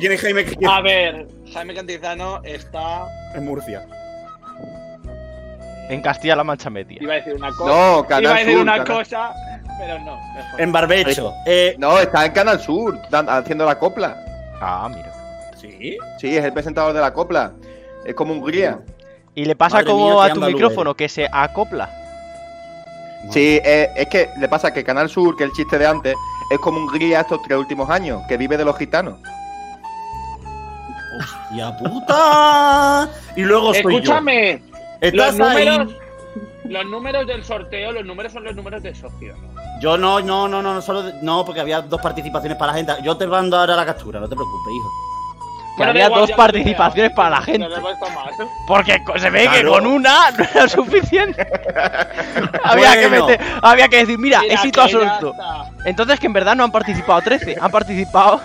[0.00, 0.44] ¿quién es Jaime?
[0.68, 3.06] A ver, Jaime Cantizano está.
[3.34, 3.86] En Murcia.
[5.88, 6.98] En Castilla-La Mancha Media.
[7.00, 7.64] Iba a decir una cosa.
[7.70, 8.62] No, Iba Canal a decir Sur.
[8.62, 9.34] una Canal- cosa,
[9.78, 10.16] pero no.
[10.34, 10.60] mejor.
[10.60, 11.32] En Barbecho.
[11.46, 14.16] Eh, No, está en Canal Sur, dan- haciendo la copla.
[14.60, 15.12] Ah, mira.
[15.60, 15.98] ¿Sí?
[16.18, 17.52] Sí, es el presentador de la copla.
[18.06, 18.78] Es como Hungría.
[19.34, 21.90] Y le pasa Madre como mía, qué a tu andaluz micrófono, que se acopla.
[23.30, 26.14] Sí, eh, es que le pasa que Canal Sur, que es el chiste de antes,
[26.50, 29.18] es como Hungría estos tres últimos años, que vive de los gitanos.
[31.18, 33.08] ¡Hostia puta!
[33.36, 34.62] Y luego soy Escúchame,
[35.12, 35.66] los ahí.
[35.66, 35.96] números,
[36.64, 39.34] los números del sorteo, los números son los números de socio.
[39.36, 39.80] ¿no?
[39.80, 42.92] Yo no, no, no, no, no, solo no, porque había dos participaciones para la gente.
[43.02, 44.90] Yo te mando ahora la captura, no te preocupes, hijo.
[45.76, 47.58] Da había igual, dos participaciones para la gente.
[47.68, 48.48] No le cuesta más.
[48.68, 51.44] Porque se ve que con una no era suficiente.
[52.62, 55.34] había, que meter- había que decir, mira, Mira, éxito absoluto.
[55.84, 58.40] Entonces que en verdad no han participado 13, han participado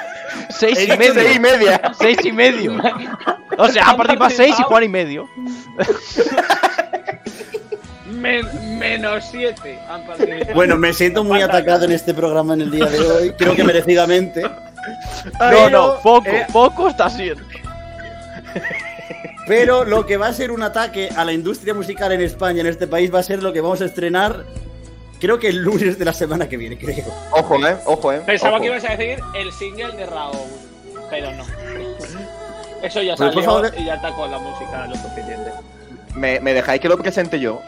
[0.50, 1.14] 6 He y medio.
[1.14, 1.80] Seis y media.
[1.98, 2.72] 6 y medio.
[3.58, 4.62] O sea, han Han participado 6 y.
[4.62, 5.28] Juan y medio.
[8.06, 10.54] Men- menos 7 han participado.
[10.54, 13.32] Bueno, me siento muy atacado en este programa en el día de hoy.
[13.38, 14.42] Creo que merecidamente.
[14.42, 14.50] No,
[15.38, 17.42] Pero, no, poco, eh, poco está siendo.
[19.46, 22.66] Pero lo que va a ser un ataque a la industria musical en España, en
[22.66, 24.44] este país, va a ser lo que vamos a estrenar.
[25.20, 27.04] Creo que el lunes de la semana que viene, creo.
[27.30, 27.76] Ojo, eh.
[27.86, 28.22] Ojo, eh.
[28.26, 28.62] Pensaba ojo.
[28.62, 30.36] que ibas a decir el single de Raúl,
[31.10, 31.44] pero no.
[32.84, 33.74] Eso ya Pues, por salió favor.
[33.80, 35.52] y ya está con la música lo suficiente.
[36.14, 37.60] Me, me dejáis que lo presente yo.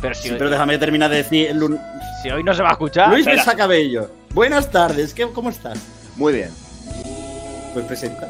[0.00, 1.48] Pero si, Sí, pero déjame terminar de decir.
[1.50, 1.78] el
[2.22, 3.08] si hoy no se va a escuchar.
[3.08, 3.42] Luis espera.
[3.42, 4.10] Besacabello.
[4.30, 5.78] Buenas tardes, ¿qué, ¿cómo estás?
[6.16, 6.50] Muy bien.
[7.72, 8.28] Pues presenta.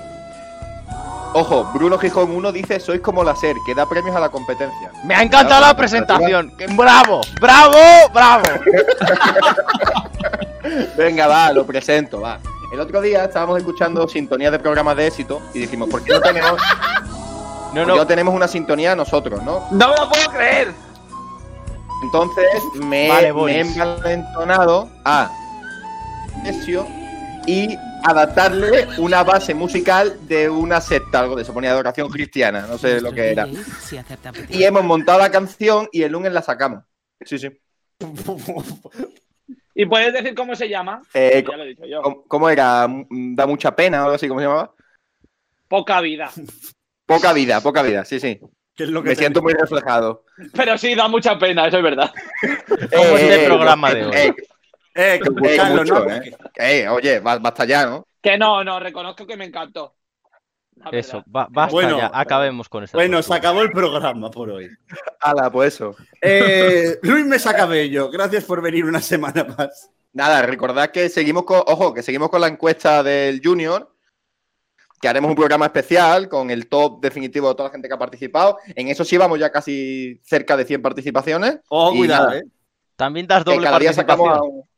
[1.35, 4.91] Ojo, Bruno Gijón 1 dice: Sois como la SER, que da premios a la competencia.
[5.05, 6.53] Me ha encantado la presentación.
[6.77, 7.23] ¡Bravo!
[7.41, 7.79] ¡Bravo!
[8.13, 8.43] ¡Bravo!
[10.97, 12.39] Venga, va, lo presento, va.
[12.73, 16.21] El otro día estábamos escuchando sintonías de programas de éxito y dijimos: ¿por qué no
[16.23, 16.61] tenemos,
[17.75, 18.07] No, no no.
[18.07, 19.67] tenemos una sintonía nosotros, no?
[19.71, 20.73] ¡No me lo puedo creer!
[22.03, 25.31] Entonces me, Vale, me he envalentonado a
[26.47, 26.87] Ezio
[27.47, 32.63] y adaptarle una base musical de una secta, algo de eso, ponía de oración cristiana,
[32.63, 33.47] no sé lo que era.
[34.49, 36.83] Y hemos montado la canción y el lunes la sacamos.
[37.21, 37.49] Sí, sí.
[39.75, 41.01] ¿Y puedes decir cómo se llama?
[41.15, 42.03] Eh, ya lo he dicho yo.
[42.03, 42.87] ¿Cómo, cómo era?
[43.11, 44.75] Da mucha pena o algo así, ¿cómo se llamaba?
[45.69, 46.31] Poca vida.
[47.07, 48.39] Poca vida, poca vida, sí, sí.
[48.75, 50.25] ¿Qué es lo que Me siento muy reflejado.
[50.55, 52.11] Pero sí, da mucha pena, eso es verdad.
[52.95, 54.15] Como este programa de hoy.
[54.15, 54.35] Eh,
[54.95, 56.11] Eh, que mucho, ¿no?
[56.11, 56.37] eh.
[56.57, 58.07] Eh, oye, ba- basta ya, ¿no?
[58.21, 59.95] Que no, no, reconozco que me encantó.
[60.91, 62.11] Eso, ba- basta Bueno, ya.
[62.13, 62.97] Acabemos con esta.
[62.97, 64.69] Bueno, se acabó el programa por hoy.
[65.21, 65.95] Hala, pues eso.
[66.21, 69.91] Eh, Luis Mesacabello, gracias por venir una semana más.
[70.13, 73.95] Nada, recordad que seguimos con, ojo, que seguimos con la encuesta del Junior,
[75.01, 77.99] que haremos un programa especial con el top definitivo de toda la gente que ha
[77.99, 78.59] participado.
[78.75, 81.61] En eso sí vamos ya casi cerca de 100 participaciones.
[81.69, 82.45] Ojo, cuidado, nada, eh.
[82.97, 84.69] También das que doble cada día sacamos a participación.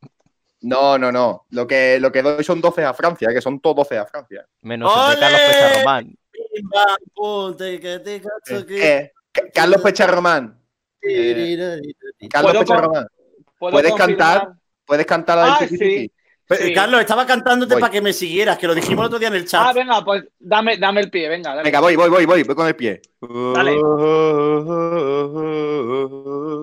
[0.67, 1.45] No, no, no.
[1.51, 4.45] Lo que, lo que doy son 12 a Francia, que son todos 12 a Francia.
[4.61, 5.41] Menos el de Carlos.
[5.47, 6.15] Pecharromán.
[8.69, 10.61] Eh, Ca- Carlos Pecharromán.
[12.29, 13.07] Carlos ¿Puedo Pecharromán.
[13.59, 14.17] ¿Puedo ¿Puedes confirmar?
[14.39, 14.53] cantar?
[14.85, 16.11] ¿Puedes cantar la del Ah, Tiki sí.
[16.47, 16.59] Tiki?
[16.59, 16.73] Pero, Sí.
[16.73, 17.81] Carlos, estaba cantándote Voy.
[17.81, 19.61] para que me siguieras, que lo dijimos el otro día en el chat.
[19.65, 21.49] Ah, venga, pues dame, dame el pie, venga.
[21.51, 21.63] Dale.
[21.63, 23.01] Venga, voy, voy, voy, voy, voy con el pie.
[23.21, 23.75] Dale.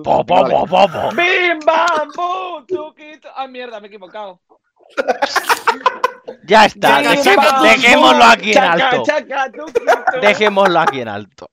[0.03, 1.09] Po, po, po, po, po.
[1.15, 2.11] ¡Bim, bam,
[2.67, 2.93] tu-
[3.35, 4.39] Ah, mierda, me he equivocado.
[6.45, 6.99] Ya está.
[6.99, 9.03] Dejémoslo aquí en alto.
[9.05, 9.49] chaca.
[10.21, 11.49] Dejémoslo aquí en alto.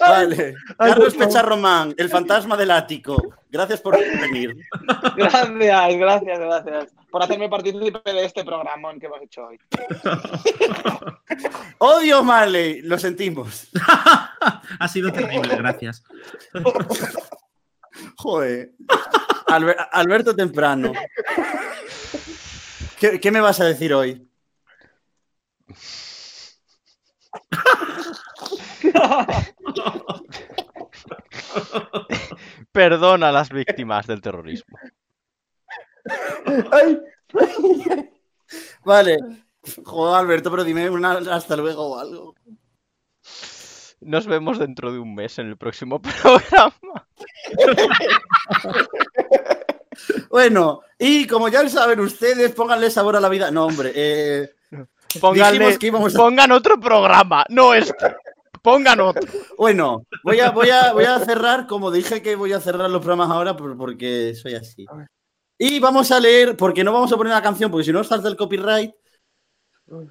[0.00, 0.54] Vale.
[0.76, 3.16] Carlos Pecharromán, el fantasma del ático.
[3.48, 4.56] Gracias por venir.
[5.16, 6.86] Gracias, gracias, gracias.
[7.12, 9.58] Por hacerme partícipe de este programón que hemos hecho hoy.
[11.78, 13.68] Odio Marley, lo sentimos.
[14.80, 16.02] ha sido terrible, gracias.
[18.16, 18.72] Joder.
[19.46, 20.92] Alber- Alberto Temprano.
[23.02, 24.30] ¿Qué, qué me vas a decir hoy?
[32.70, 34.78] Perdona a las víctimas del terrorismo.
[38.84, 39.18] Vale.
[39.84, 42.36] Joder, Alberto, pero dime una hasta luego o algo.
[44.00, 47.08] Nos vemos dentro de un mes en el próximo programa.
[50.30, 53.50] Bueno, y como ya saben ustedes, pónganle sabor a la vida.
[53.50, 53.92] No, hombre.
[53.94, 54.50] Eh,
[55.20, 58.16] Pónganle- dijimos que íbamos a- Pongan otro programa, no este.
[58.62, 59.22] Pongan otro.
[59.58, 63.00] Bueno, voy a, voy, a, voy a cerrar, como dije que voy a cerrar los
[63.00, 64.86] programas ahora, por- porque soy así.
[65.58, 68.28] Y vamos a leer, porque no vamos a poner la canción, porque si no salta
[68.28, 68.92] el copyright,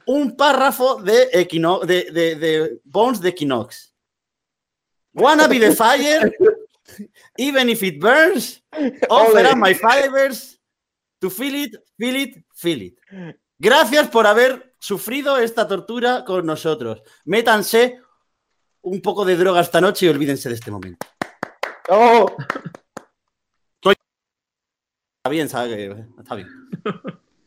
[0.05, 3.93] un párrafo de, Equino- de, de, de Bones de Equinox.
[5.13, 6.31] Wanna be the fire,
[7.41, 8.61] even if it burns,
[9.09, 10.59] offer up my fibers
[11.19, 12.95] to feel it, feel it, feel it.
[13.59, 17.01] Gracias por haber sufrido esta tortura con nosotros.
[17.25, 17.99] Métanse
[18.81, 21.05] un poco de droga esta noche y olvídense de este momento.
[21.89, 22.25] ¡Oh!
[25.23, 25.75] Está bien, ¿sabes?
[25.75, 26.47] que- Está bien.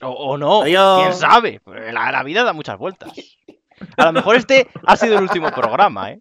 [0.02, 1.00] O, o no, Adiós.
[1.02, 1.60] quién sabe.
[1.66, 3.10] La, la vida da muchas vueltas.
[3.96, 6.20] A lo mejor este ha sido el último programa, ¿eh?